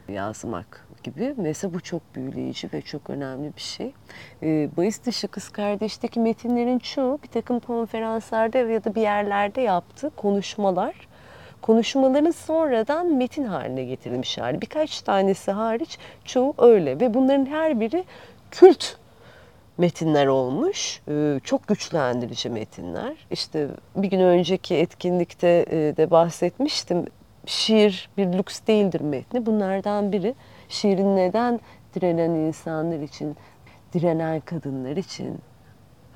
yazmak 0.10 0.88
gibi. 1.04 1.34
Mesela 1.38 1.74
bu 1.74 1.82
çok 1.82 2.16
büyüleyici 2.16 2.70
ve 2.74 2.82
çok 2.82 3.10
önemli 3.10 3.56
bir 3.56 3.62
şey. 3.62 3.94
E, 4.44 4.70
Bayis 4.78 5.06
dışı 5.06 5.28
kız 5.28 5.50
kardeşteki 5.50 6.20
metinlerin 6.20 6.80
çoğu 6.80 7.20
bir 7.24 7.28
takım 7.28 7.60
konferanslarda 7.60 8.58
ya 8.58 8.84
da 8.84 8.96
bir 8.96 9.02
yerlerde 9.02 9.62
yaptığı 9.62 10.10
konuşmalar. 10.10 10.96
Konuşmaların 11.62 12.32
sonradan 12.32 13.14
metin 13.14 13.46
haline 13.46 13.84
getirilmiş 13.84 14.38
hali. 14.38 14.62
Birkaç 14.62 15.02
tanesi 15.02 15.52
hariç 15.52 15.98
çoğu 16.26 16.54
öyle 16.58 17.00
ve 17.00 17.14
bunların 17.14 17.46
her 17.46 17.80
biri 17.80 18.04
kült 18.52 18.86
metinler 19.78 20.28
olmuş. 20.28 21.02
Ee, 21.10 21.40
Çok 21.44 21.68
güçlendirici 21.68 22.50
metinler. 22.50 23.14
İşte 23.32 23.68
bir 23.96 24.08
gün 24.08 24.20
önceki 24.20 24.76
etkinlikte 24.76 25.66
e, 25.70 25.98
de 25.98 26.12
bahsetmiştim. 26.12 27.06
Şiir 27.46 28.10
bir 28.18 28.34
lüks 28.34 28.60
değildir 28.68 29.02
metni. 29.02 29.46
Bunlardan 29.46 30.12
biri 30.12 30.36
şiirin 30.70 31.16
neden 31.16 31.60
direnen 31.96 32.30
insanlar 32.30 33.00
için, 33.00 33.36
direnen 33.94 34.40
kadınlar 34.40 34.98
için. 34.98 35.38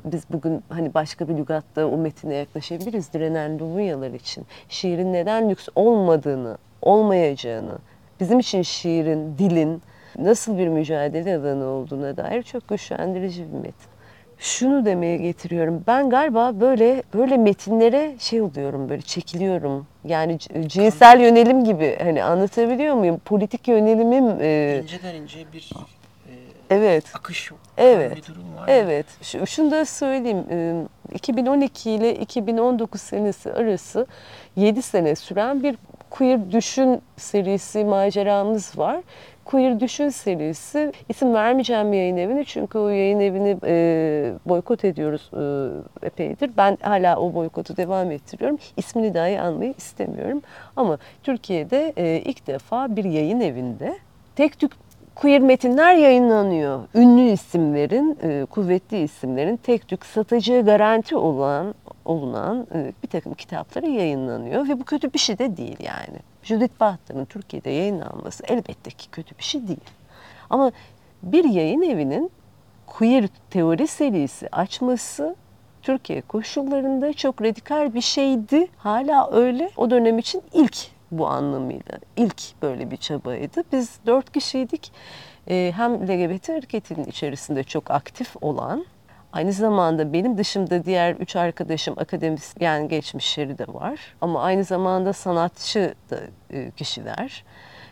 Biz 0.06 0.24
bugün 0.30 0.64
hani 0.70 0.94
başka 0.94 1.28
bir 1.28 1.38
lügatta 1.38 1.88
o 1.88 1.98
metine 1.98 2.36
yaklaşabiliriz. 2.36 3.14
Direnen 3.14 3.60
Lumyalar 3.60 4.12
için. 4.12 4.46
Şiirin 4.70 5.14
neden 5.14 5.50
lüks 5.50 5.68
olmadığını, 5.76 6.58
olmayacağını, 6.82 7.78
bizim 8.20 8.40
için 8.40 8.62
şiirin, 8.62 9.38
dilin 9.38 9.82
nasıl 10.18 10.58
bir 10.58 10.68
mücadele 10.68 11.38
alanı 11.38 11.66
olduğuna 11.66 12.18
dair 12.18 12.44
çok 12.44 12.68
güçlendirici 12.68 13.54
bir 13.54 13.58
metin. 13.58 13.89
Şunu 14.40 14.86
demeye 14.86 15.18
getiriyorum. 15.18 15.84
Ben 15.88 16.10
galiba 16.10 16.60
böyle 16.60 17.04
böyle 17.14 17.38
metinlere 17.38 18.16
şey 18.20 18.42
oluyorum 18.42 18.90
böyle 18.90 19.02
çekiliyorum. 19.02 19.88
Yani 20.06 20.40
c- 20.40 20.68
cinsel 20.70 21.20
yönelim 21.20 21.64
gibi 21.64 21.98
hani 22.04 22.24
anlatabiliyor 22.24 22.96
muyum? 22.96 23.20
Politik 23.26 23.68
yönelimim 23.68 24.38
e, 24.42 24.80
İnceden 24.84 25.16
ince 25.16 25.40
bir 25.54 25.70
e, 26.30 26.76
evet. 26.76 27.04
akış 27.16 27.52
Evet. 27.78 28.16
bir 28.16 28.24
durum 28.26 28.56
var. 28.58 28.66
Evet. 28.68 29.06
Şu, 29.22 29.48
şunu 29.48 29.72
da 29.72 29.86
söyleyeyim. 29.86 30.44
e, 30.52 30.74
2012 31.14 31.92
ile 31.92 32.16
2019 32.16 33.02
senesi 33.02 33.54
arası 33.54 34.08
7 34.56 34.82
sene 34.82 35.16
süren 35.16 35.64
bir 35.64 35.76
Queer 36.10 36.52
Düşün 36.52 37.02
serisi 37.18 37.84
maceramız 37.86 38.78
var. 38.78 39.02
Queer 39.50 39.80
Düşün 39.80 40.10
serisi 40.10 40.92
isim 41.10 41.34
vermeyeceğim 41.34 41.94
yayın 41.94 42.18
evini 42.18 42.46
çünkü 42.46 42.78
o 42.78 42.88
yayın 42.90 43.20
evini 43.20 43.58
e, 43.66 44.34
boykot 44.46 44.86
ediyoruz 44.86 45.32
e, 45.34 46.06
epeydir. 46.08 46.52
Ben 46.58 46.78
hala 46.82 47.20
o 47.20 47.34
boykotu 47.34 47.78
devam 47.78 48.12
ettiriyorum. 48.12 48.58
İsmini 48.78 49.14
dahi 49.14 49.42
anmayı 49.42 49.74
istemiyorum. 49.78 50.42
Ama 50.76 50.98
Türkiye'de 51.24 51.94
e, 51.98 52.22
ilk 52.26 52.48
defa 52.48 52.96
bir 52.96 53.04
yayın 53.04 53.40
evinde 53.40 53.98
tek 54.36 54.60
tük 54.60 54.72
queer 55.16 55.42
metinler 55.42 55.96
yayınlanıyor. 55.96 56.80
Ünlü 56.96 57.22
isimlerin, 57.22 58.18
e, 58.24 58.46
kuvvetli 58.46 59.02
isimlerin 59.02 59.58
tek 59.58 59.88
tük 59.88 60.06
satacağı 60.06 60.66
garanti 60.66 61.16
olan 61.16 61.76
olunan 62.10 62.68
bir 63.04 63.08
takım 63.08 63.34
kitapları 63.34 63.90
yayınlanıyor 63.90 64.68
ve 64.68 64.80
bu 64.80 64.84
kötü 64.84 65.14
bir 65.14 65.20
şey 65.20 65.40
de 65.40 65.58
değil 65.58 65.78
yani. 65.80 66.20
Judith 66.44 66.74
Butler'ın 66.74 67.26
Türkiye'de 67.26 67.70
yayınlanması 67.70 68.44
elbette 68.48 68.90
ki 68.92 69.10
kötü 69.10 69.38
bir 69.38 69.44
şey 69.44 69.68
değil. 69.68 69.90
Ama 70.50 70.72
bir 71.24 71.44
yayın 71.44 71.82
evinin 71.82 72.32
queer 72.88 73.28
teori 73.50 73.88
serisi 73.88 74.50
açması 74.52 75.36
Türkiye 75.82 76.22
koşullarında 76.22 77.14
çok 77.14 77.42
radikal 77.42 77.94
bir 77.94 78.02
şeydi. 78.02 78.68
Hala 78.78 79.32
öyle. 79.32 79.70
O 79.78 79.90
dönem 79.90 80.20
için 80.20 80.42
ilk 80.54 80.78
bu 81.12 81.28
anlamıyla. 81.28 82.00
ilk 82.18 82.62
böyle 82.62 82.92
bir 82.92 82.98
çabaydı. 82.98 83.64
Biz 83.72 84.00
dört 84.06 84.34
kişiydik. 84.34 84.92
Ee, 85.50 85.72
hem 85.76 86.08
LGBT 86.08 86.50
hareketinin 86.50 87.06
içerisinde 87.06 87.64
çok 87.64 87.92
aktif 87.92 88.36
olan, 88.42 88.86
aynı 89.34 89.54
zamanda 89.54 90.14
benim 90.14 90.38
dışımda 90.38 90.86
diğer 90.86 91.16
üç 91.16 91.36
arkadaşım 91.36 91.94
akademisyen 91.98 92.88
geçmişleri 92.88 93.58
de 93.58 93.68
var. 93.68 94.00
Ama 94.22 94.42
aynı 94.42 94.64
zamanda 94.64 95.14
sanatçı 95.14 95.94
da 96.10 96.20
e, 96.50 96.72
kişiler. 96.72 97.44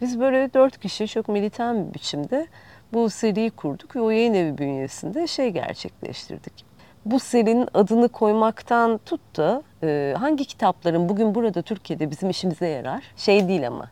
Biz 0.01 0.19
böyle 0.19 0.53
dört 0.53 0.79
kişi 0.79 1.07
çok 1.07 1.27
militan 1.27 1.89
bir 1.89 1.93
biçimde 1.93 2.47
bu 2.93 3.09
seriyi 3.09 3.51
kurduk 3.51 3.95
ve 3.95 4.01
o 4.01 4.09
yayın 4.09 4.33
evi 4.33 4.57
bünyesinde 4.57 5.27
şey 5.27 5.49
gerçekleştirdik. 5.49 6.65
Bu 7.05 7.19
serinin 7.19 7.69
adını 7.73 8.09
koymaktan 8.09 8.99
tut 9.05 9.21
da 9.37 9.63
e, 9.83 10.15
hangi 10.17 10.45
kitapların 10.45 11.09
bugün 11.09 11.35
burada 11.35 11.61
Türkiye'de 11.61 12.11
bizim 12.11 12.29
işimize 12.29 12.67
yarar? 12.67 13.03
Şey 13.15 13.47
değil 13.47 13.67
ama 13.67 13.91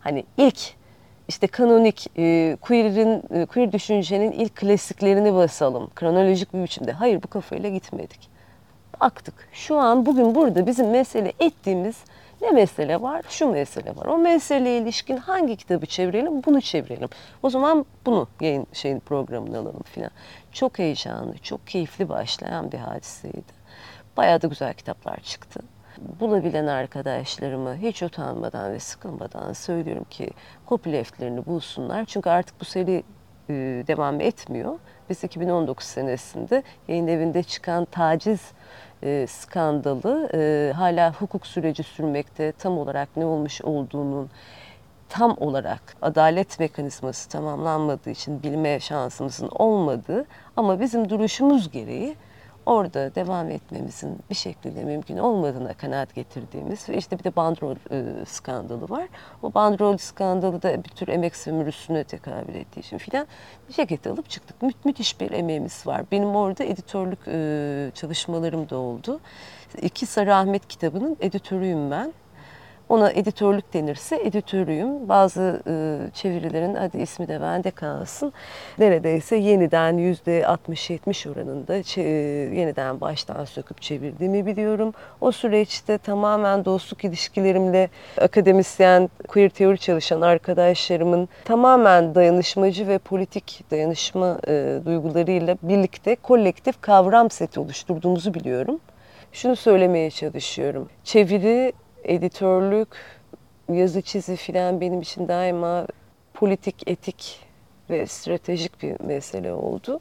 hani 0.00 0.24
ilk 0.36 0.79
işte 1.30 1.46
kanonik 1.46 2.06
e, 2.18 2.56
queer'in 2.60 3.22
e, 3.30 3.46
queer 3.46 3.72
düşüncenin 3.72 4.32
ilk 4.32 4.56
klasiklerini 4.56 5.34
basalım 5.34 5.90
kronolojik 5.94 6.54
bir 6.54 6.62
biçimde. 6.62 6.92
Hayır 6.92 7.22
bu 7.22 7.28
kafayla 7.28 7.68
gitmedik. 7.68 8.30
Baktık. 9.00 9.48
Şu 9.52 9.76
an 9.76 10.06
bugün 10.06 10.34
burada 10.34 10.66
bizim 10.66 10.90
mesele 10.90 11.32
ettiğimiz 11.40 11.96
ne 12.40 12.50
mesele 12.50 13.02
var? 13.02 13.22
Şu 13.28 13.46
mesele 13.46 13.96
var. 13.96 14.06
O 14.06 14.18
meseleye 14.18 14.78
ilişkin 14.78 15.16
hangi 15.16 15.56
kitabı 15.56 15.86
çevirelim? 15.86 16.44
Bunu 16.44 16.60
çevirelim. 16.60 17.08
O 17.42 17.50
zaman 17.50 17.86
bunu 18.06 18.28
yayın 18.40 18.66
şeyin 18.72 19.00
programına 19.00 19.58
alalım 19.58 19.82
filan. 19.82 20.10
Çok 20.52 20.78
heyecanlı, 20.78 21.38
çok 21.38 21.66
keyifli 21.66 22.08
başlayan 22.08 22.72
bir 22.72 22.78
hadiseydi. 22.78 23.52
Bayağı 24.16 24.42
da 24.42 24.46
güzel 24.46 24.74
kitaplar 24.74 25.20
çıktı. 25.20 25.60
Bulabilen 26.20 26.66
arkadaşlarıma 26.66 27.74
hiç 27.74 28.02
utanmadan 28.02 28.72
ve 28.72 28.80
sıkılmadan 28.80 29.52
söylüyorum 29.52 30.06
ki 30.10 30.30
copyleftlerini 30.68 31.46
bulsunlar. 31.46 32.04
Çünkü 32.04 32.30
artık 32.30 32.60
bu 32.60 32.64
seri 32.64 33.04
e, 33.48 33.54
devam 33.86 34.20
etmiyor. 34.20 34.78
Biz 35.10 35.24
2019 35.24 35.86
senesinde 35.86 36.62
yayın 36.88 37.06
evinde 37.06 37.42
çıkan 37.42 37.84
taciz 37.84 38.52
e, 39.02 39.26
skandalı 39.26 40.30
e, 40.34 40.72
hala 40.72 41.12
hukuk 41.12 41.46
süreci 41.46 41.82
sürmekte 41.82 42.52
tam 42.52 42.78
olarak 42.78 43.16
ne 43.16 43.24
olmuş 43.24 43.62
olduğunun 43.62 44.30
tam 45.08 45.36
olarak 45.40 45.96
adalet 46.02 46.60
mekanizması 46.60 47.28
tamamlanmadığı 47.28 48.10
için 48.10 48.42
bilme 48.42 48.80
şansımızın 48.80 49.48
olmadığı 49.52 50.26
ama 50.56 50.80
bizim 50.80 51.08
duruşumuz 51.08 51.70
gereği 51.70 52.16
orada 52.70 53.14
devam 53.14 53.50
etmemizin 53.50 54.18
bir 54.30 54.34
şekilde 54.34 54.84
mümkün 54.84 55.18
olmadığına 55.18 55.74
kanaat 55.74 56.14
getirdiğimiz 56.14 56.88
ve 56.88 56.96
işte 56.96 57.18
bir 57.18 57.24
de 57.24 57.36
bandrol 57.36 57.76
e, 57.90 58.24
skandalı 58.26 58.88
var. 58.88 59.08
O 59.42 59.54
bandrol 59.54 59.96
skandalı 59.96 60.62
da 60.62 60.84
bir 60.84 60.88
tür 60.88 61.08
emek 61.08 61.36
sömürüsüne 61.36 62.04
tekabül 62.04 62.54
ettiği 62.54 62.80
için 62.80 62.98
filan 62.98 63.26
bir 63.68 63.74
ceket 63.74 64.06
alıp 64.06 64.30
çıktık. 64.30 64.62
Mü 64.62 64.70
müthiş 64.84 65.20
bir 65.20 65.30
emeğimiz 65.30 65.86
var. 65.86 66.02
Benim 66.12 66.36
orada 66.36 66.64
editörlük 66.64 67.28
e, 67.28 67.90
çalışmalarım 67.94 68.70
da 68.70 68.76
oldu. 68.76 69.20
İki 69.82 70.06
Sarı 70.06 70.34
Ahmet 70.34 70.68
kitabının 70.68 71.16
editörüyüm 71.20 71.90
ben. 71.90 72.12
Ona 72.90 73.10
editörlük 73.10 73.74
denirse 73.74 74.16
editörüyüm. 74.16 75.08
Bazı 75.08 75.62
e, 75.66 75.98
çevirilerin 76.14 76.74
hadi 76.74 76.98
ismi 76.98 77.28
de 77.28 77.40
bende 77.40 77.70
kalsın. 77.70 78.32
Neredeyse 78.78 79.36
yeniden 79.36 79.98
yüzde 79.98 80.40
60-70 80.42 81.30
oranında 81.30 81.76
e, 81.96 82.02
yeniden 82.58 83.00
baştan 83.00 83.44
söküp 83.44 83.82
çevirdiğimi 83.82 84.46
biliyorum. 84.46 84.92
O 85.20 85.32
süreçte 85.32 85.98
tamamen 85.98 86.64
dostluk 86.64 87.04
ilişkilerimle 87.04 87.88
akademisyen, 88.20 89.10
queer 89.28 89.48
teori 89.48 89.78
çalışan 89.78 90.20
arkadaşlarımın 90.20 91.28
tamamen 91.44 92.14
dayanışmacı 92.14 92.88
ve 92.88 92.98
politik 92.98 93.64
dayanışma 93.70 94.38
e, 94.48 94.80
duygularıyla 94.84 95.56
birlikte 95.62 96.14
kolektif 96.14 96.80
kavram 96.80 97.30
seti 97.30 97.60
oluşturduğumuzu 97.60 98.34
biliyorum. 98.34 98.80
Şunu 99.32 99.56
söylemeye 99.56 100.10
çalışıyorum. 100.10 100.88
Çeviri 101.04 101.72
editörlük, 102.04 102.88
yazı 103.68 104.02
çizi 104.02 104.36
filan 104.36 104.80
benim 104.80 105.00
için 105.00 105.28
daima 105.28 105.86
politik, 106.34 106.90
etik 106.90 107.40
ve 107.90 108.06
stratejik 108.06 108.82
bir 108.82 109.00
mesele 109.00 109.52
oldu. 109.52 110.00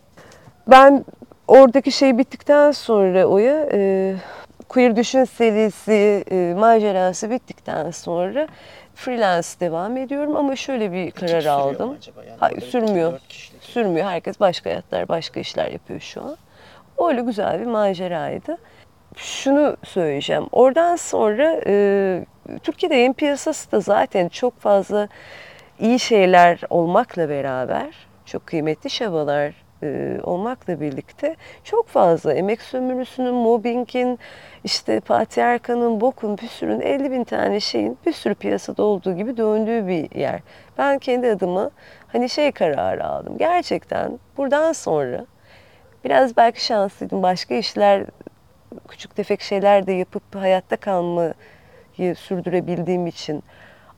Ben 0.67 1.05
oradaki 1.47 1.91
şey 1.91 2.17
bittikten 2.17 2.71
sonra 2.71 3.25
oya 3.25 3.67
e, 3.71 4.15
Queer 4.69 4.95
Düşün 4.95 5.23
serisi, 5.23 6.23
e, 6.31 6.53
macerası 6.57 7.29
bittikten 7.29 7.91
sonra 7.91 8.47
freelance 8.95 9.47
devam 9.59 9.97
ediyorum 9.97 10.35
ama 10.35 10.55
şöyle 10.55 10.91
bir 10.91 11.11
karar 11.11 11.45
aldım. 11.45 11.97
Yani 12.17 12.37
Hayır, 12.39 12.61
sürmüyor. 12.61 13.19
Sürmüyor. 13.61 14.05
Herkes 14.05 14.39
başka 14.39 14.69
hayatlar, 14.69 15.07
başka 15.07 15.39
işler 15.39 15.71
yapıyor 15.71 15.99
şu 15.99 16.21
an. 16.21 16.37
Öyle 17.07 17.21
güzel 17.21 17.61
bir 17.61 17.65
maceraydı 17.65 18.57
şunu 19.15 19.77
söyleyeceğim. 19.83 20.45
Oradan 20.51 20.95
sonra 20.95 21.61
e, 21.67 22.25
Türkiye'de 22.63 22.95
yayın 22.95 23.13
piyasası 23.13 23.71
da 23.71 23.79
zaten 23.79 24.29
çok 24.29 24.59
fazla 24.59 25.07
iyi 25.79 25.99
şeyler 25.99 26.59
olmakla 26.69 27.29
beraber, 27.29 28.07
çok 28.25 28.47
kıymetli 28.47 28.89
çabalar 28.89 29.53
e, 29.83 30.17
olmakla 30.23 30.81
birlikte 30.81 31.35
çok 31.63 31.87
fazla 31.87 32.33
emek 32.33 32.61
sömürüsünün, 32.61 33.33
mobbingin, 33.33 34.19
işte 34.63 34.99
patriarkanın, 34.99 36.01
bokun, 36.01 36.37
bir 36.37 36.47
sürün 36.47 36.81
50 36.81 37.11
bin 37.11 37.23
tane 37.23 37.59
şeyin 37.59 37.97
bir 38.05 38.13
sürü 38.13 38.35
piyasada 38.35 38.83
olduğu 38.83 39.15
gibi 39.15 39.37
döndüğü 39.37 39.87
bir 39.87 40.19
yer. 40.19 40.39
Ben 40.77 40.99
kendi 40.99 41.31
adıma 41.31 41.71
hani 42.07 42.29
şey 42.29 42.51
kararı 42.51 43.05
aldım. 43.05 43.37
Gerçekten 43.37 44.19
buradan 44.37 44.73
sonra 44.73 45.25
biraz 46.03 46.37
belki 46.37 46.65
şanslıydım. 46.65 47.23
Başka 47.23 47.55
işler 47.55 48.05
küçük 48.87 49.15
tefek 49.15 49.41
şeyler 49.41 49.87
de 49.87 49.91
yapıp 49.91 50.35
hayatta 50.35 50.77
kalmayı 50.77 52.15
sürdürebildiğim 52.15 53.07
için 53.07 53.43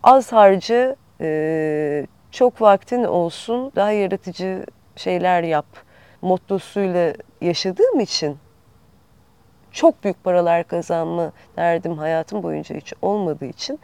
az 0.04 0.32
harcı 0.32 0.96
e, 1.22 2.06
çok 2.32 2.62
vaktin 2.62 3.04
olsun 3.04 3.72
daha 3.76 3.92
yaratıcı 3.92 4.66
şeyler 4.96 5.44
yap 5.44 5.66
mottosuyla 6.22 7.14
yaşadığım 7.42 8.00
için 8.00 8.38
çok 9.72 10.04
büyük 10.04 10.24
paralar 10.24 10.68
kazanma 10.68 11.32
derdim 11.58 11.98
hayatım 11.98 12.44
boyunca 12.44 12.76
hiç 12.76 12.94
olmadığı 13.02 13.46
için 13.46 13.80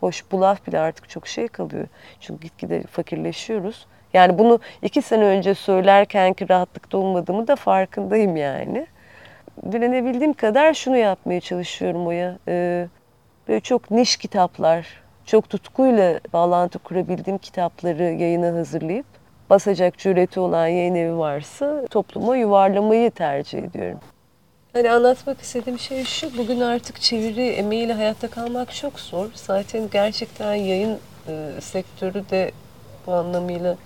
hoş 0.00 0.24
bu 0.32 0.40
laf 0.40 0.66
bile 0.66 0.78
artık 0.78 1.08
çok 1.08 1.26
şey 1.26 1.48
kalıyor. 1.48 1.86
Çünkü 2.20 2.40
gitgide 2.42 2.82
fakirleşiyoruz. 2.82 3.86
Yani 4.14 4.38
bunu 4.38 4.60
iki 4.82 5.02
sene 5.02 5.24
önce 5.24 5.54
söylerken 5.54 6.32
ki 6.32 6.48
rahatlıkta 6.48 6.98
olmadığımı 6.98 7.48
da 7.48 7.56
farkındayım 7.56 8.36
yani 8.36 8.86
direnebildiğim 9.72 10.32
kadar 10.32 10.74
şunu 10.74 10.96
yapmaya 10.96 11.40
çalışıyorum 11.40 12.06
Oya. 12.06 12.38
Ee, 12.48 12.88
böyle 13.48 13.60
çok 13.60 13.90
niş 13.90 14.16
kitaplar, 14.16 14.86
çok 15.26 15.48
tutkuyla 15.48 16.20
bağlantı 16.32 16.78
kurabildiğim 16.78 17.38
kitapları 17.38 18.02
yayına 18.02 18.54
hazırlayıp 18.54 19.06
basacak 19.50 19.98
cüreti 19.98 20.40
olan 20.40 20.66
yayın 20.66 20.94
evi 20.94 21.18
varsa 21.18 21.86
topluma 21.90 22.36
yuvarlamayı 22.36 23.10
tercih 23.10 23.58
ediyorum. 23.58 24.00
Hani 24.72 24.90
anlatmak 24.90 25.40
istediğim 25.40 25.78
şey 25.78 26.04
şu, 26.04 26.38
bugün 26.38 26.60
artık 26.60 27.00
çeviri 27.00 27.48
emeğiyle 27.48 27.92
hayatta 27.92 28.30
kalmak 28.30 28.74
çok 28.74 29.00
zor. 29.00 29.26
Zaten 29.34 29.90
gerçekten 29.92 30.54
yayın 30.54 30.98
e, 31.28 31.60
sektörü 31.60 32.30
de 32.30 32.52
bu 33.06 33.12
anlamıyla 33.12 33.76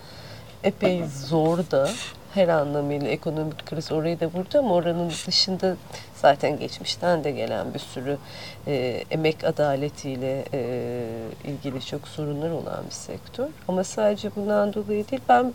epey 0.64 1.04
zor 1.26 1.58
da 1.58 1.90
her 2.36 2.48
anlamıyla 2.48 3.08
ekonomik 3.08 3.66
kriz 3.66 3.92
orayı 3.92 4.20
da 4.20 4.26
vurdu 4.26 4.58
ama 4.58 4.74
oranın 4.74 5.10
dışında 5.26 5.76
zaten 6.14 6.58
geçmişten 6.58 7.24
de 7.24 7.30
gelen 7.30 7.74
bir 7.74 7.78
sürü 7.78 8.18
e, 8.66 9.04
emek 9.10 9.44
adaletiyle 9.44 10.44
e, 10.52 11.08
ilgili 11.44 11.86
çok 11.86 12.08
sorunlar 12.08 12.50
olan 12.50 12.84
bir 12.86 12.94
sektör. 12.94 13.48
Ama 13.68 13.84
sadece 13.84 14.36
bundan 14.36 14.72
dolayı 14.72 15.08
değil 15.10 15.22
ben 15.28 15.52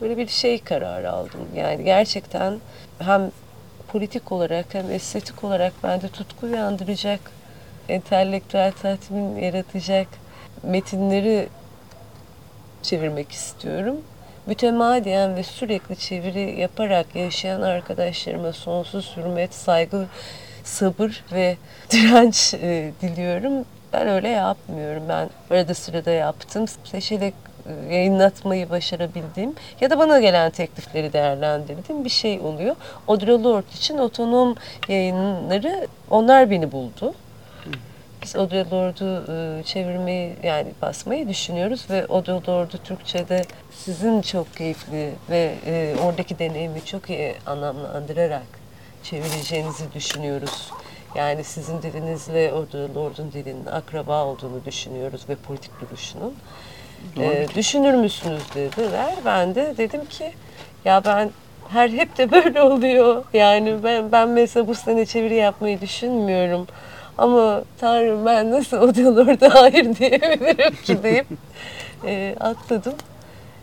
böyle 0.00 0.16
bir 0.16 0.28
şey 0.28 0.58
kararı 0.58 1.10
aldım. 1.10 1.48
Yani 1.56 1.84
gerçekten 1.84 2.58
hem 2.98 3.30
politik 3.88 4.32
olarak 4.32 4.74
hem 4.74 4.90
estetik 4.90 5.44
olarak 5.44 5.72
bende 5.82 6.08
tutku 6.08 6.46
uyandıracak, 6.46 7.20
entelektüel 7.88 8.72
tatmin 8.82 9.36
yaratacak 9.36 10.08
metinleri 10.62 11.48
çevirmek 12.82 13.32
istiyorum 13.32 13.96
mütemadiyen 14.46 15.36
ve 15.36 15.42
sürekli 15.42 15.96
çeviri 15.96 16.60
yaparak 16.60 17.14
yaşayan 17.14 17.62
arkadaşlarıma 17.62 18.52
sonsuz 18.52 19.16
hürmet, 19.16 19.54
saygı, 19.54 20.06
sabır 20.64 21.24
ve 21.32 21.56
direnç 21.90 22.54
e, 22.54 22.92
diliyorum. 23.02 23.64
Ben 23.92 24.08
öyle 24.08 24.28
yapmıyorum. 24.28 25.02
Ben 25.08 25.30
arada 25.50 25.74
sırada 25.74 26.10
yaptım. 26.10 26.64
Seçerek 26.84 27.34
e, 27.66 27.94
yayınlatmayı 27.94 28.70
başarabildiğim 28.70 29.54
ya 29.80 29.90
da 29.90 29.98
bana 29.98 30.20
gelen 30.20 30.50
teklifleri 30.50 31.12
değerlendirdiğim 31.12 32.04
bir 32.04 32.10
şey 32.10 32.40
oluyor. 32.40 32.76
Audre 33.08 33.32
Lorde 33.32 33.72
için 33.74 33.98
otonom 33.98 34.56
yayınları 34.88 35.86
onlar 36.10 36.50
beni 36.50 36.72
buldu. 36.72 37.14
Biz 38.22 38.36
Audre 38.36 38.70
Lorde'u 38.70 39.24
e, 39.32 39.62
çevirmeyi 39.62 40.32
yani 40.42 40.68
basmayı 40.82 41.28
düşünüyoruz 41.28 41.86
ve 41.90 42.06
Audre 42.06 42.32
Lorde'u 42.32 42.82
Türkçe'de 42.84 43.42
sizin 43.70 44.22
çok 44.22 44.56
keyifli 44.56 45.10
ve 45.30 45.54
e, 45.66 45.94
oradaki 46.04 46.38
deneyimi 46.38 46.84
çok 46.84 47.10
iyi 47.10 47.34
anlamlandırarak 47.46 48.42
çevireceğinizi 49.02 49.92
düşünüyoruz. 49.94 50.70
Yani 51.14 51.44
sizin 51.44 51.82
dilinizle 51.82 52.52
Audre 52.52 52.94
Lorde'un 52.94 53.32
dilinin 53.32 53.66
akraba 53.66 54.24
olduğunu 54.24 54.64
düşünüyoruz 54.64 55.28
ve 55.28 55.34
politik 55.34 55.80
duruşunun. 55.80 56.34
E, 57.16 57.46
düşünür 57.54 57.94
müsünüz 57.94 58.54
dediler. 58.54 59.14
Ben 59.24 59.54
de 59.54 59.74
dedim 59.76 60.04
ki 60.06 60.32
ya 60.84 61.04
ben 61.04 61.30
her 61.68 61.88
hep 61.88 62.18
de 62.18 62.30
böyle 62.32 62.62
oluyor. 62.62 63.24
Yani 63.32 63.84
ben 63.84 64.12
ben 64.12 64.28
mesela 64.28 64.66
bu 64.66 64.74
sene 64.74 65.06
çeviri 65.06 65.34
yapmayı 65.34 65.80
düşünmüyorum. 65.80 66.66
Ama 67.18 67.62
Tanrım 67.78 68.26
ben 68.26 68.50
nasıl 68.50 68.76
odalarda 68.76 69.54
hayır 69.54 69.96
diyebilirim 69.96 70.74
ki 70.74 71.02
deyip 71.02 71.26
e, 72.06 72.36
atladım. 72.40 72.94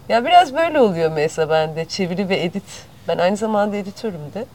Ya 0.10 0.26
biraz 0.26 0.56
böyle 0.56 0.82
oluyor 0.82 1.12
mesela 1.12 1.50
bende 1.50 1.86
çeviri 1.86 2.30
ve 2.30 2.44
edit. 2.44 2.86
Ben 3.08 3.18
aynı 3.18 3.38
zamanda 3.38 3.76
editörüm 3.76 4.34
de. 4.34 4.46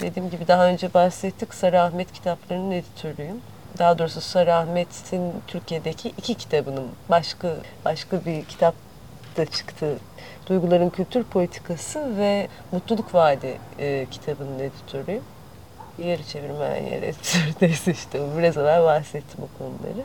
Dediğim 0.00 0.30
gibi 0.30 0.48
daha 0.48 0.66
önce 0.66 0.94
bahsettik 0.94 1.54
Sarı 1.54 1.82
Ahmet 1.82 2.12
kitaplarının 2.12 2.70
editörüyüm. 2.70 3.40
Daha 3.78 3.98
doğrusu 3.98 4.20
Sarı 4.20 4.54
Ahmet'in 4.54 5.32
Türkiye'deki 5.46 6.08
iki 6.08 6.34
kitabının 6.34 6.88
başka 7.08 7.48
başka 7.84 8.24
bir 8.24 8.44
kitap 8.44 8.74
da 9.36 9.46
çıktı. 9.46 9.98
Duyguların 10.46 10.90
Kültür 10.90 11.24
Politikası 11.24 12.16
ve 12.16 12.48
Mutluluk 12.72 13.14
Vaadi 13.14 13.58
e, 13.78 14.06
kitabının 14.10 14.58
editörüyüm 14.58 15.22
yarı 16.04 16.22
çevirmen, 16.22 16.76
yarı 16.76 17.06
editör 17.06 17.68
işte 17.92 18.20
biraz 18.38 18.56
evvel 18.56 18.82
bahsettim 18.82 19.44
o 19.44 19.58
konuları. 19.58 20.04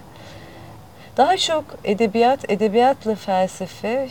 Daha 1.18 1.38
çok 1.38 1.64
edebiyat, 1.84 2.52
edebiyatla 2.52 3.16
felsefe, 3.16 4.10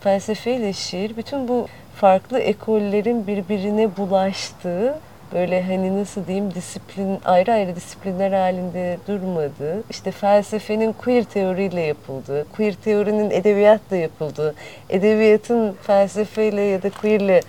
felsefeyle 0.00 0.72
şiir, 0.72 1.16
bütün 1.16 1.48
bu 1.48 1.66
farklı 1.96 2.38
ekollerin 2.38 3.26
birbirine 3.26 3.96
bulaştığı, 3.96 4.98
böyle 5.32 5.62
hani 5.62 6.00
nasıl 6.00 6.26
diyeyim 6.26 6.54
disiplin, 6.54 7.18
ayrı 7.24 7.52
ayrı 7.52 7.76
disiplinler 7.76 8.32
halinde 8.32 8.98
durmadığı, 9.08 9.82
işte 9.90 10.10
felsefenin 10.10 10.92
queer 10.92 11.24
teoriyle 11.24 11.80
yapıldığı, 11.80 12.46
queer 12.56 12.74
teorinin 12.74 13.30
edebiyatla 13.30 13.96
yapıldığı, 13.96 14.54
edebiyatın 14.90 15.76
felsefeyle 15.82 16.62
ya 16.62 16.82
da 16.82 16.90
queerle 16.90 17.40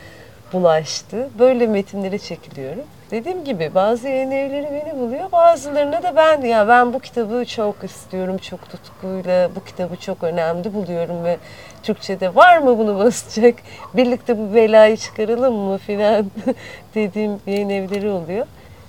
bulaştığı 0.53 1.29
böyle 1.39 1.67
metinlere 1.67 2.17
çekiliyorum. 2.17 2.83
Dediğim 3.11 3.43
gibi 3.43 3.71
bazı 3.75 4.07
yayın 4.07 4.31
evleri 4.31 4.67
beni 4.71 4.99
buluyor. 4.99 5.31
Bazılarına 5.31 6.03
da 6.03 6.15
ben 6.15 6.41
ya 6.41 6.67
ben 6.67 6.93
bu 6.93 6.99
kitabı 6.99 7.45
çok 7.45 7.83
istiyorum, 7.83 8.37
çok 8.37 8.69
tutkuyla 8.69 9.55
bu 9.55 9.63
kitabı 9.63 9.95
çok 9.95 10.23
önemli 10.23 10.73
buluyorum 10.73 11.23
ve 11.23 11.37
Türkçe'de 11.83 12.35
var 12.35 12.57
mı 12.57 12.77
bunu 12.77 12.99
basacak? 12.99 13.55
Birlikte 13.93 14.37
bu 14.37 14.55
belayı 14.55 14.97
çıkaralım 14.97 15.55
mı 15.55 15.77
filan 15.77 16.31
dediğim 16.95 17.39
yayın 17.47 17.69
evleri 17.69 18.09
oluyor. 18.09 18.47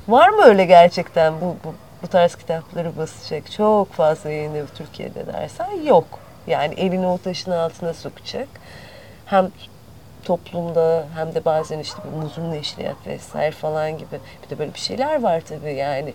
Var 0.09 0.29
mı 0.29 0.43
öyle 0.43 0.65
gerçekten 0.65 1.41
bu, 1.41 1.57
bu, 1.65 1.75
bu 2.03 2.09
tarz 2.09 2.35
kitapları 2.35 2.97
basacak 2.97 3.51
çok 3.51 3.93
fazla 3.93 4.31
yayın 4.31 4.55
evi 4.55 4.67
Türkiye'de 4.79 5.27
dersen 5.27 5.71
yok. 5.87 6.05
Yani 6.47 6.75
elini 6.75 7.07
o 7.07 7.19
taşın 7.19 7.51
altına 7.51 7.95
sokacak. 7.95 8.49
Hem 9.27 9.51
toplumda 10.25 11.05
hem 11.15 11.35
de 11.35 11.45
bazen 11.45 11.79
işte 11.79 11.99
bir 12.05 12.23
muzun 12.23 12.53
işleyat 12.53 13.07
vesaire 13.07 13.51
falan 13.51 13.99
gibi 13.99 14.21
bir 14.45 14.51
de 14.51 14.59
böyle 14.59 14.75
bir 14.75 14.79
şeyler 14.79 15.23
var 15.23 15.41
tabii 15.49 15.75
yani 15.75 16.15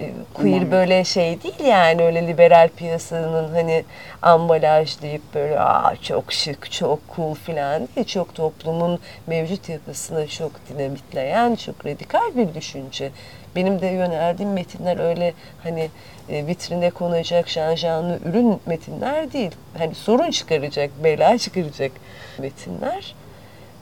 e, 0.00 0.12
queer 0.34 0.70
böyle 0.70 1.04
şey 1.04 1.42
değil 1.42 1.64
yani 1.64 2.02
öyle 2.02 2.26
liberal 2.26 2.68
piyasanın 2.76 3.54
hani 3.54 3.84
ambalaj 4.22 5.02
deyip 5.02 5.22
böyle 5.34 5.60
aa 5.60 5.96
çok 5.96 6.32
şık 6.32 6.72
çok 6.72 6.98
cool 7.16 7.34
filan 7.34 7.88
değil 7.96 8.06
çok 8.06 8.34
toplumun 8.34 8.98
mevcut 9.26 9.68
yapısını 9.68 10.28
çok 10.28 10.52
dinamitleyen 10.68 11.54
çok 11.54 11.86
radikal 11.86 12.36
bir 12.36 12.54
düşünce. 12.54 13.10
Benim 13.56 13.80
de 13.80 13.86
yöneldiğim 13.86 14.52
metinler 14.52 14.98
öyle 14.98 15.34
hani 15.62 15.90
e, 16.28 16.46
vitrine 16.46 16.90
konacak 16.90 17.48
şanjanlı 17.48 18.18
ürün 18.24 18.60
metinler 18.66 19.32
değil. 19.32 19.50
Hani 19.78 19.94
sorun 19.94 20.30
çıkaracak, 20.30 20.90
bela 21.04 21.38
çıkaracak 21.38 21.92
metinler. 22.38 23.14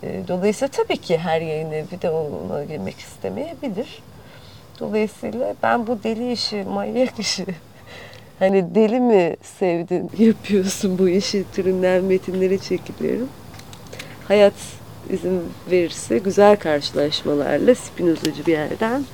E, 0.07 0.29
dolayısıyla 0.29 0.69
tabii 0.69 0.97
ki 0.97 1.19
her 1.19 1.41
yayın 1.41 1.73
evi 1.73 2.03
de 2.03 2.11
ona 2.11 2.65
girmek 2.65 2.99
istemeyebilir. 2.99 4.03
Dolayısıyla 4.81 5.55
ben 5.63 5.87
bu 5.87 6.03
deli 6.03 6.33
işi, 6.33 6.65
manyak 6.65 7.19
işi 7.19 7.47
hani 8.39 8.75
deli 8.75 9.01
mi 9.01 9.37
sevdin, 9.43 10.11
yapıyorsun 10.19 10.99
bu 10.99 11.09
işi 11.09 11.45
türünden 11.55 12.05
metinleri 12.05 12.61
çekiliyorum. 12.61 13.29
Hayat 14.29 14.55
izin 15.11 15.43
verirse 15.71 16.19
güzel 16.19 16.57
karşılaşmalarla 16.57 17.75
Spinozacı 17.75 18.47
bir 18.47 18.53
yerden, 18.53 19.05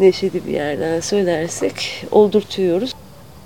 neşeli 0.00 0.46
bir 0.46 0.52
yerden 0.52 1.00
söylersek 1.00 2.06
oldurtuyoruz. 2.10 2.94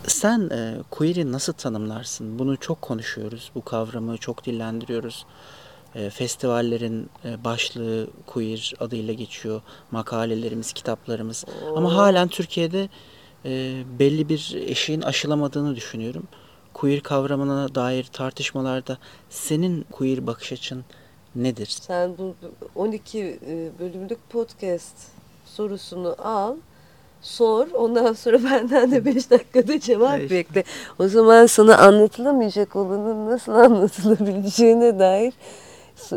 Sen 0.07 0.51
e, 0.51 0.75
queer'i 0.91 1.33
nasıl 1.33 1.53
tanımlarsın? 1.53 2.39
Bunu 2.39 2.57
çok 2.57 2.83
konuşuyoruz. 2.83 3.51
Bu 3.55 3.65
kavramı 3.65 4.19
çok 4.19 4.47
dillendiriyoruz. 4.47 5.27
E, 5.97 6.11
festivallerin 6.11 7.11
e, 7.25 7.45
başlığı 7.45 8.07
queer 8.27 8.75
adıyla 8.81 9.15
geçiyor. 9.15 9.63
Makalelerimiz, 9.91 10.73
kitaplarımız. 10.73 11.45
Oo. 11.49 11.77
Ama 11.77 11.97
halen 11.97 12.29
Türkiye'de 12.29 12.89
e, 13.45 13.83
belli 13.99 14.29
bir 14.29 14.55
eşiğin 14.67 15.03
aşılamadığını 15.03 15.77
düşünüyorum. 15.77 16.29
Queer 16.75 17.01
kavramına 17.01 17.75
dair 17.75 18.05
tartışmalarda 18.05 18.99
senin 19.31 19.87
queer 19.93 20.27
bakış 20.27 20.53
açın 20.53 20.85
nedir? 21.37 21.67
Sen 21.67 22.19
bu 22.19 22.35
12 22.75 23.41
bölümlük 23.79 24.31
podcast 24.31 24.97
sorusunu 25.47 26.17
al 26.19 26.57
sor. 27.23 27.67
Ondan 27.71 28.13
sonra 28.13 28.45
benden 28.51 28.91
de 28.91 29.05
5 29.05 29.31
dakikada 29.31 29.81
cevap 29.81 30.21
evet. 30.21 30.31
bekle. 30.31 30.65
O 30.99 31.09
zaman 31.09 31.47
sana 31.47 31.79
anlatılamayacak 31.79 32.77
olanın 32.77 33.31
nasıl 33.31 33.53
anlatılabileceğine 33.53 34.99
dair 34.99 35.35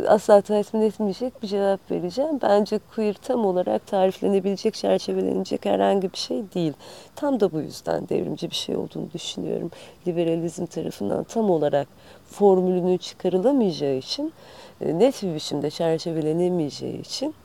asla 0.08 0.42
tatmin 0.42 0.82
etmeyecek 0.82 1.44
bir 1.44 1.48
cevap 1.48 1.92
vereceğim. 1.92 2.40
Bence 2.42 2.80
queer 2.96 3.14
tam 3.14 3.46
olarak 3.46 3.88
tariflenebilecek, 3.88 4.74
çerçevelenecek 4.74 5.66
herhangi 5.66 6.14
bir 6.14 6.18
şey 6.18 6.44
değil. 6.54 6.74
Tam 7.16 7.40
da 7.40 7.52
bu 7.52 7.62
yüzden 7.62 8.10
devrimci 8.10 8.50
bir 8.50 8.56
şey 8.56 8.76
olduğunu 8.76 9.12
düşünüyorum. 9.14 9.72
Liberalizm 10.08 10.66
tarafından 10.66 11.24
tam 11.24 11.50
olarak 11.50 11.88
formülünü 12.26 12.98
çıkarılamayacağı 12.98 13.96
için, 13.96 14.34
e, 14.82 15.00
net 15.00 15.24
bir 15.24 15.36
biçimde 15.36 15.70
çerçevelenemeyeceği 15.70 17.02
için, 17.02 17.36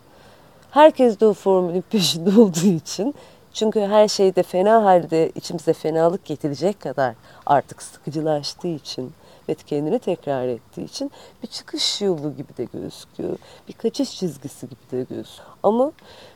herkes 0.70 1.20
de 1.20 1.26
o 1.26 1.32
formülün 1.32 1.84
peşinde 1.90 2.40
olduğu 2.40 2.66
için 2.66 3.14
çünkü 3.52 3.80
her 3.80 4.08
şeyde 4.08 4.42
fena 4.42 4.84
halde 4.84 5.30
içimize 5.34 5.72
fenalık 5.72 6.24
getirecek 6.24 6.80
kadar 6.80 7.14
artık 7.46 7.82
sıkıcılaştığı 7.82 8.68
için 8.68 9.12
ve 9.48 9.54
kendini 9.54 9.98
tekrar 9.98 10.48
ettiği 10.48 10.84
için 10.84 11.10
bir 11.42 11.48
çıkış 11.48 12.02
yolu 12.02 12.36
gibi 12.36 12.56
de 12.56 12.64
gözüküyor. 12.64 13.38
Bir 13.68 13.72
kaçış 13.72 14.18
çizgisi 14.18 14.66
gibi 14.68 14.90
de 14.92 14.96
gözüküyor. 14.96 15.48
Ama 15.62 15.92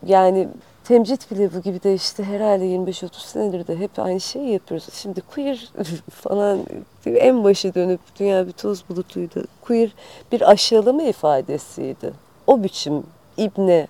yani 0.06 0.48
temcit 0.84 1.30
bu 1.30 1.61
gibi 1.61 1.82
de 1.82 1.94
işte 1.94 2.24
herhalde 2.24 2.64
25-30 2.64 3.11
senedir 3.26 3.66
de 3.66 3.76
hep 3.78 3.98
aynı 3.98 4.20
şeyi 4.20 4.52
yapıyoruz. 4.52 4.88
Şimdi 4.92 5.20
queer 5.20 5.72
falan 6.11 6.61
en 7.06 7.44
başa 7.44 7.74
dönüp 7.74 8.00
dünya 8.20 8.46
bir 8.46 8.52
toz 8.52 8.88
bulutuydu. 8.88 9.44
Queer 9.61 9.90
bir 10.32 10.50
aşağılama 10.50 11.02
ifadesiydi. 11.02 12.12
O 12.46 12.62
biçim 12.62 13.02
ibne, 13.36 13.88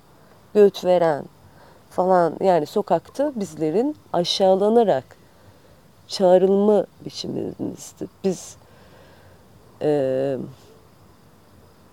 göt 0.54 0.84
veren 0.84 1.24
falan 1.90 2.36
yani 2.40 2.66
sokakta 2.66 3.32
bizlerin 3.36 3.96
aşağılanarak 4.12 5.04
çağrılma 6.08 6.86
biçimimizdi. 7.04 8.06
Biz 8.24 8.56
e, 9.82 10.38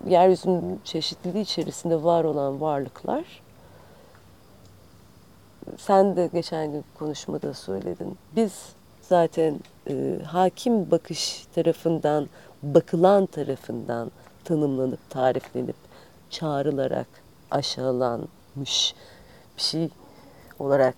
yeryüzünün 0.06 0.80
çeşitliliği 0.84 1.44
içerisinde 1.44 2.02
var 2.02 2.24
olan 2.24 2.60
varlıklar 2.60 3.24
sen 5.78 6.16
de 6.16 6.30
geçen 6.32 6.72
gün 6.72 6.84
konuşmada 6.98 7.54
söyledin. 7.54 8.18
Biz 8.36 8.52
zaten 9.02 9.60
e, 9.90 10.18
hakim 10.24 10.90
bakış 10.90 11.46
tarafından, 11.54 12.28
bakılan 12.62 13.26
tarafından 13.26 14.10
tanımlanıp, 14.44 15.10
tariflenip, 15.10 15.76
çağrılarak 16.30 17.06
aşağılanmış 17.50 18.94
bir 19.56 19.62
şey 19.62 19.88
olarak 20.58 20.94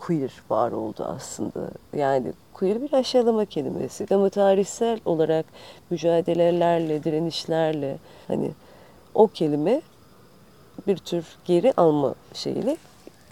queer 0.00 0.32
var 0.50 0.72
oldu 0.72 1.04
aslında. 1.16 1.70
Yani 1.96 2.32
queer 2.54 2.82
bir 2.82 2.92
aşağılama 2.92 3.44
kelimesi 3.44 4.06
ama 4.10 4.28
tarihsel 4.28 5.00
olarak 5.04 5.46
mücadelelerle, 5.90 7.04
direnişlerle 7.04 7.96
hani 8.28 8.50
o 9.14 9.28
kelime 9.28 9.82
bir 10.86 10.96
tür 10.96 11.24
geri 11.44 11.72
alma 11.76 12.14
şeyiyle 12.34 12.76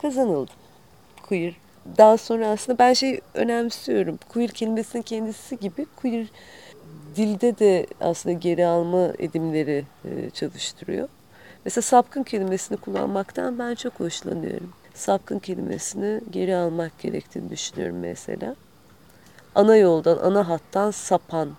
kazanıldı. 0.03 0.51
Queer. 1.29 1.57
Daha 1.99 2.17
sonra 2.17 2.49
aslında 2.49 2.79
ben 2.79 2.93
şey 2.93 3.21
önemsiyorum. 3.35 4.19
Queer 4.29 4.51
kelimesinin 4.51 5.03
kendisi 5.03 5.59
gibi 5.59 5.87
queer 5.97 6.27
dilde 7.17 7.59
de 7.59 7.87
aslında 8.01 8.33
geri 8.33 8.67
alma 8.67 9.09
edimleri 9.19 9.85
e, 10.05 10.31
çalıştırıyor. 10.31 11.09
Mesela 11.65 11.83
sapkın 11.83 12.23
kelimesini 12.23 12.79
kullanmaktan 12.79 13.59
ben 13.59 13.75
çok 13.75 14.01
hoşlanıyorum. 14.01 14.73
Sapkın 14.99 15.39
kelimesini 15.39 16.21
geri 16.31 16.57
almak 16.57 16.99
gerektiğini 16.99 17.51
düşünüyorum 17.51 17.99
mesela. 17.99 18.57
Ana 19.55 19.77
yoldan, 19.77 20.19
ana 20.19 20.49
hattan 20.49 20.91
sapan, 20.91 21.51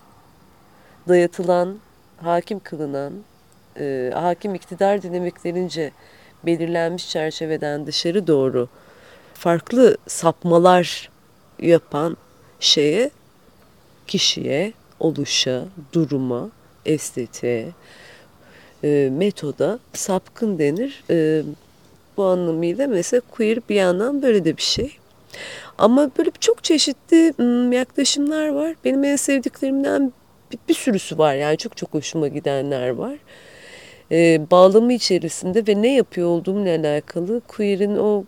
dayatılan, 1.08 1.78
hakim 2.18 2.60
kılınan, 2.60 3.14
e, 3.80 4.12
hakim 4.14 4.56
iktidar 4.56 5.02
dinamiklerince 5.02 5.92
belirlenmiş 6.46 7.10
çerçeveden 7.10 7.88
dışarı 7.88 8.28
doğru 8.28 8.68
farklı 9.34 9.98
sapmalar 10.08 11.10
yapan 11.60 12.18
şeye, 12.60 13.12
kişiye, 14.08 14.74
oluşa, 15.00 15.66
duruma, 15.94 16.50
estetiğe, 16.86 17.70
e, 18.84 19.10
metoda 19.12 19.80
sapkın 19.94 20.60
denir. 20.60 21.04
E, 21.10 21.44
bu 22.20 22.24
anlamıyla 22.26 22.88
mesela 22.88 23.22
queer 23.32 23.60
bir 23.70 23.76
yandan 23.76 24.22
böyle 24.22 24.46
de 24.46 24.58
bir 24.58 24.62
şey. 24.62 24.92
Ama 25.78 26.12
böyle 26.18 26.32
çok 26.40 26.64
çeşitli 26.64 27.34
yaklaşımlar 27.76 28.48
var. 28.48 28.76
Benim 28.86 29.04
en 29.04 29.16
sevdiklerimden 29.16 30.14
bir, 30.52 30.60
bir 30.70 30.74
sürüsü 30.74 31.18
var 31.18 31.36
yani 31.36 31.58
çok 31.58 31.78
çok 31.78 31.94
hoşuma 31.94 32.28
gidenler 32.28 32.90
var. 32.90 33.18
Ee, 34.12 34.42
bağlamı 34.52 34.94
içerisinde 34.94 35.68
ve 35.68 35.82
ne 35.82 35.96
yapıyor 35.96 36.28
olduğumla 36.28 36.70
alakalı 36.70 37.42
queer'in 37.48 37.98
o 37.98 38.24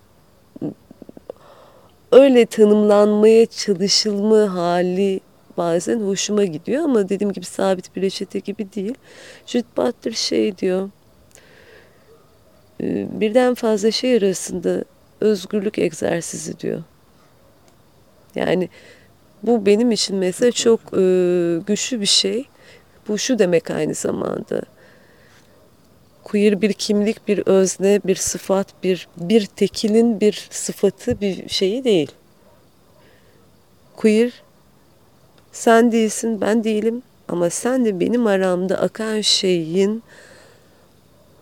öyle 2.12 2.46
tanımlanmaya 2.46 3.46
çalışılma 3.46 4.54
hali 4.54 5.20
bazen 5.58 6.00
hoşuma 6.00 6.46
gidiyor 6.46 6.84
ama 6.84 7.10
dediğim 7.10 7.34
gibi 7.34 7.46
sabit 7.46 7.96
bir 7.96 8.02
reçete 8.02 8.40
gibi 8.40 8.74
değil. 8.74 8.96
Judith 9.46 9.78
Butler 9.78 10.12
şey 10.12 10.58
diyor, 10.58 10.90
birden 13.12 13.54
fazla 13.54 13.92
şey 13.92 14.16
arasında 14.16 14.84
özgürlük 15.22 15.80
egzersizi 15.80 16.60
diyor. 16.60 16.84
Yani 18.36 18.70
bu 19.44 19.66
benim 19.66 19.92
için 19.92 20.16
mesela 20.16 20.52
çok 20.52 20.80
e, 20.80 21.04
güçlü 21.68 22.02
bir 22.02 22.06
şey. 22.06 22.46
Bu 23.08 23.18
şu 23.18 23.40
demek 23.40 23.72
aynı 23.72 23.94
zamanda. 23.94 24.62
Queer 26.24 26.62
bir 26.62 26.74
kimlik, 26.74 27.28
bir 27.28 27.44
özne, 27.46 28.02
bir 28.06 28.16
sıfat, 28.16 28.68
bir 28.84 29.08
bir 29.18 29.46
tekilin 29.46 30.20
bir 30.20 30.48
sıfatı, 30.52 31.22
bir 31.22 31.50
şeyi 31.50 31.84
değil. 31.84 32.12
Queer 33.96 34.44
sen 35.52 35.92
değilsin, 35.92 36.42
ben 36.42 36.64
değilim 36.64 37.04
ama 37.28 37.50
sen 37.50 37.86
de 37.86 38.00
benim 38.00 38.28
aramda 38.28 38.78
akan 38.78 39.22
şeyin 39.22 40.04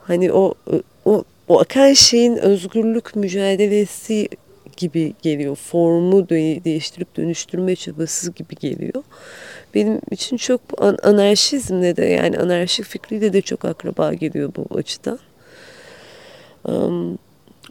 hani 0.03 0.33
o 0.33 0.53
o 1.09 1.23
o 1.47 1.59
akan 1.59 1.93
şeyin 1.93 2.35
özgürlük 2.35 3.15
mücadelesi 3.15 4.29
gibi 4.77 5.13
geliyor. 5.21 5.55
Formu 5.55 6.29
değiştirip 6.29 7.17
dönüştürme 7.17 7.75
çabası 7.75 8.31
gibi 8.31 8.55
geliyor. 8.55 9.03
Benim 9.75 10.01
için 10.11 10.37
çok 10.37 10.61
anarşizmle 11.03 11.95
de 11.95 12.05
yani 12.05 12.37
anarşik 12.37 12.85
fikriyle 12.85 13.33
de 13.33 13.41
çok 13.41 13.65
akraba 13.65 14.13
geliyor 14.13 14.51
bu 14.55 14.77
açıdan. 14.77 15.19
Um, 16.63 17.17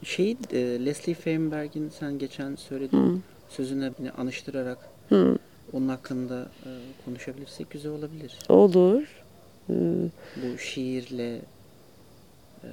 şey 0.05 0.37
e, 0.53 0.57
Leslie 0.59 1.15
Feinberg'in 1.15 1.93
sen 1.99 2.19
geçen 2.19 2.55
söylediğin 2.55 3.03
hmm. 3.03 3.21
sözüne 3.49 3.91
beni 3.99 4.11
anıştırarak 4.11 4.79
hmm. 5.09 5.37
onun 5.73 5.89
hakkında 5.89 6.49
e, 6.65 6.71
konuşabilirsek 7.05 7.71
güzel 7.71 7.93
olabilir. 7.93 8.39
Olur. 8.49 9.03
Bu 10.37 10.59
şiirle 10.59 11.41
e, 12.65 12.69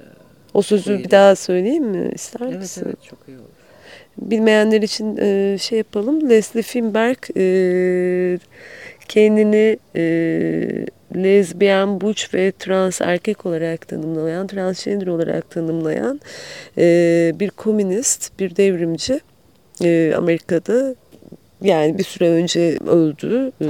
o 0.54 0.62
sözü 0.62 0.98
bir 0.98 1.10
daha 1.10 1.36
söyleyeyim 1.36 1.84
mi? 1.84 2.10
İster 2.14 2.46
evet, 2.46 2.58
misin? 2.58 2.82
Evet 2.86 3.02
çok 3.02 3.18
iyi 3.28 3.38
olur. 3.38 3.46
Bilmeyenler 4.18 4.82
için 4.82 5.16
e, 5.16 5.58
şey 5.58 5.78
yapalım. 5.78 6.30
Leslie 6.30 6.62
Finberg 6.62 7.18
e, 7.36 8.38
kendini 9.08 9.78
e, 9.96 10.02
lezbiyen, 11.16 12.00
buç 12.00 12.34
ve 12.34 12.52
trans 12.58 13.00
erkek 13.00 13.46
olarak 13.46 13.88
tanımlayan, 13.88 14.46
transgender 14.46 15.06
olarak 15.06 15.50
tanımlayan 15.50 16.20
e, 16.78 17.32
bir 17.34 17.50
komünist, 17.50 18.38
bir 18.40 18.56
devrimci 18.56 19.20
e, 19.84 20.12
Amerika'da 20.16 20.94
yani 21.62 21.98
bir 21.98 22.04
süre 22.04 22.28
önce 22.30 22.78
öldü. 22.86 23.52
E, 23.60 23.66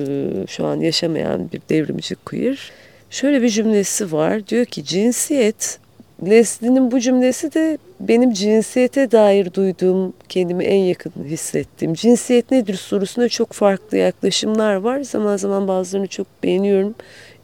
şu 0.47 0.67
an 0.67 0.81
yaşamayan 0.81 1.53
bir 1.53 1.61
devrimci 1.69 2.15
queer. 2.15 2.71
Şöyle 3.11 3.43
bir 3.43 3.49
cümlesi 3.49 4.13
var. 4.13 4.47
Diyor 4.47 4.65
ki 4.65 4.85
cinsiyet 4.85 5.79
Leslie'nin 6.25 6.91
bu 6.91 7.01
cümlesi 7.01 7.55
de 7.55 7.79
benim 8.01 8.33
cinsiyete 8.33 9.11
dair 9.11 9.55
duyduğum, 9.55 10.15
kendimi 10.29 10.65
en 10.65 10.85
yakın 10.85 11.13
hissettiğim. 11.25 11.95
Cinsiyet 11.95 12.51
nedir 12.51 12.75
sorusuna 12.75 13.29
çok 13.29 13.53
farklı 13.53 13.97
yaklaşımlar 13.97 14.75
var. 14.75 15.01
Zaman 15.01 15.37
zaman 15.37 15.69
bazılarını 15.69 16.07
çok 16.07 16.27
beğeniyorum 16.43 16.95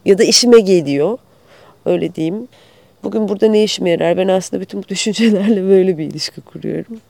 ya 0.04 0.18
da 0.18 0.24
işime 0.24 0.60
geliyor. 0.60 1.18
Öyle 1.86 2.14
diyeyim. 2.14 2.48
Bugün 3.04 3.28
burada 3.28 3.46
ne 3.46 3.64
işime 3.64 3.90
yarar? 3.90 4.16
Ben 4.16 4.28
aslında 4.28 4.60
bütün 4.60 4.82
bu 4.82 4.88
düşüncelerle 4.88 5.62
böyle 5.62 5.98
bir 5.98 6.04
ilişki 6.04 6.40
kuruyorum. 6.40 7.00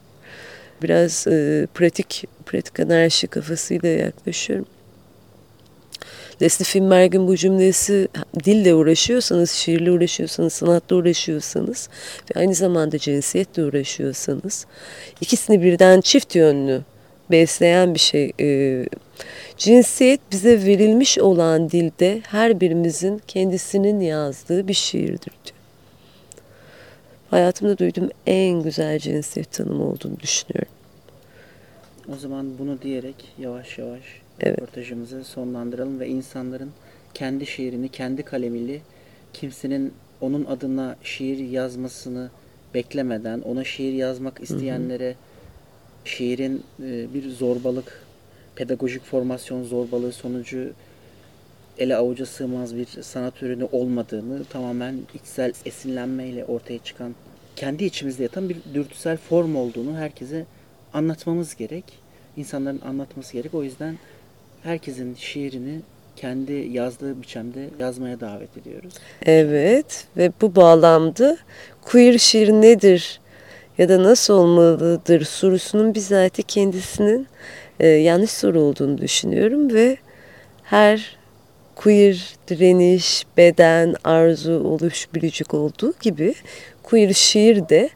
Biraz 0.82 1.26
e, 1.26 1.66
pratik, 1.74 2.24
pratik 2.46 2.80
anarşi 2.80 3.26
kafasıyla 3.26 3.88
yaklaşıyorum. 3.88 4.66
Leslie 6.42 6.64
Finberg'in 6.64 7.28
bu 7.28 7.36
cümlesi 7.36 8.08
dille 8.44 8.74
uğraşıyorsanız, 8.74 9.50
şiirle 9.50 9.90
uğraşıyorsanız, 9.90 10.52
sanatla 10.52 10.96
uğraşıyorsanız 10.96 11.88
ve 12.30 12.40
aynı 12.40 12.54
zamanda 12.54 12.98
cinsiyetle 12.98 13.64
uğraşıyorsanız 13.64 14.66
ikisini 15.20 15.62
birden 15.62 16.00
çift 16.00 16.36
yönlü 16.36 16.82
besleyen 17.30 17.94
bir 17.94 17.98
şey. 17.98 18.32
Ee, 18.40 18.86
cinsiyet 19.56 20.20
bize 20.32 20.66
verilmiş 20.66 21.18
olan 21.18 21.70
dilde 21.70 22.20
her 22.26 22.60
birimizin 22.60 23.22
kendisinin 23.26 24.00
yazdığı 24.00 24.68
bir 24.68 24.74
şiirdir 24.74 25.32
diyor. 25.44 25.56
Hayatımda 27.30 27.78
duyduğum 27.78 28.10
en 28.26 28.62
güzel 28.62 28.98
cinsiyet 28.98 29.52
tanımı 29.52 29.84
olduğunu 29.84 30.20
düşünüyorum. 30.20 30.72
O 32.14 32.16
zaman 32.16 32.58
bunu 32.58 32.82
diyerek 32.82 33.14
yavaş 33.38 33.78
yavaş 33.78 34.21
evet. 34.42 34.58
röportajımızı 34.58 35.24
sonlandıralım 35.24 36.00
ve 36.00 36.08
insanların 36.08 36.70
kendi 37.14 37.46
şiirini, 37.46 37.88
kendi 37.88 38.22
kalemiyle 38.22 38.80
kimsenin 39.32 39.92
onun 40.20 40.44
adına 40.44 40.96
şiir 41.02 41.38
yazmasını 41.38 42.30
beklemeden, 42.74 43.40
ona 43.40 43.64
şiir 43.64 43.92
yazmak 43.92 44.40
isteyenlere 44.42 45.08
hı 45.08 45.10
hı. 45.10 46.08
şiirin 46.08 46.64
e, 46.82 47.14
bir 47.14 47.30
zorbalık, 47.30 48.02
pedagojik 48.56 49.04
formasyon 49.04 49.64
zorbalığı 49.64 50.12
sonucu 50.12 50.72
ele 51.78 51.96
avuca 51.96 52.26
sığmaz 52.26 52.76
bir 52.76 52.86
sanat 52.86 53.42
ürünü 53.42 53.68
olmadığını 53.72 54.44
tamamen 54.44 54.96
içsel 55.14 55.52
esinlenmeyle 55.64 56.44
ortaya 56.44 56.78
çıkan 56.78 57.14
kendi 57.56 57.84
içimizde 57.84 58.22
yatan 58.22 58.48
bir 58.48 58.56
dürtüsel 58.74 59.16
form 59.16 59.56
olduğunu 59.56 59.96
herkese 59.96 60.46
anlatmamız 60.92 61.56
gerek. 61.56 61.84
İnsanların 62.36 62.80
anlatması 62.80 63.32
gerek. 63.32 63.54
O 63.54 63.62
yüzden 63.62 63.98
herkesin 64.62 65.14
şiirini 65.14 65.80
kendi 66.16 66.52
yazdığı 66.52 67.22
biçimde 67.22 67.68
yazmaya 67.78 68.20
davet 68.20 68.56
ediyoruz. 68.56 68.94
Evet 69.26 70.06
ve 70.16 70.32
bu 70.40 70.56
bağlamda 70.56 71.38
queer 71.82 72.18
şiir 72.18 72.48
nedir 72.48 73.20
ya 73.78 73.88
da 73.88 74.02
nasıl 74.02 74.34
olmalıdır 74.34 75.24
sorusunun 75.24 75.94
bizatihi 75.94 76.46
kendisinin 76.46 77.26
e, 77.80 77.88
yanlış 77.88 78.30
soru 78.30 78.60
olduğunu 78.60 78.98
düşünüyorum 78.98 79.74
ve 79.74 79.96
her 80.62 81.18
queer 81.74 82.34
direniş, 82.48 83.26
beden, 83.36 83.94
arzu, 84.04 84.52
oluş, 84.52 85.08
biricik 85.14 85.54
olduğu 85.54 85.94
gibi 86.00 86.34
queer 86.82 87.12
şiir 87.12 87.68
de 87.68 87.90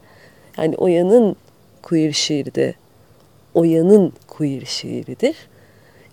yani 0.57 0.75
Oya'nın 0.75 1.35
queer 1.81 2.11
şiiri 2.11 2.55
de 2.55 2.73
Oya'nın 3.53 4.13
queer 4.27 4.65
şiiridir. 4.65 5.35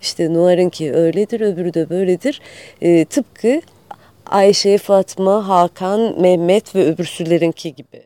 İşte 0.05 0.33
Noir'ınki 0.33 0.93
öyledir, 0.93 1.41
öbürü 1.41 1.73
de 1.73 1.89
böyledir. 1.89 2.41
E, 2.81 3.05
tıpkı 3.05 3.61
Ayşe, 4.25 4.77
Fatma, 4.77 5.47
Hakan, 5.47 6.21
Mehmet 6.21 6.75
ve 6.75 6.85
öbürsülerinki 6.85 7.75
gibi. 7.75 8.03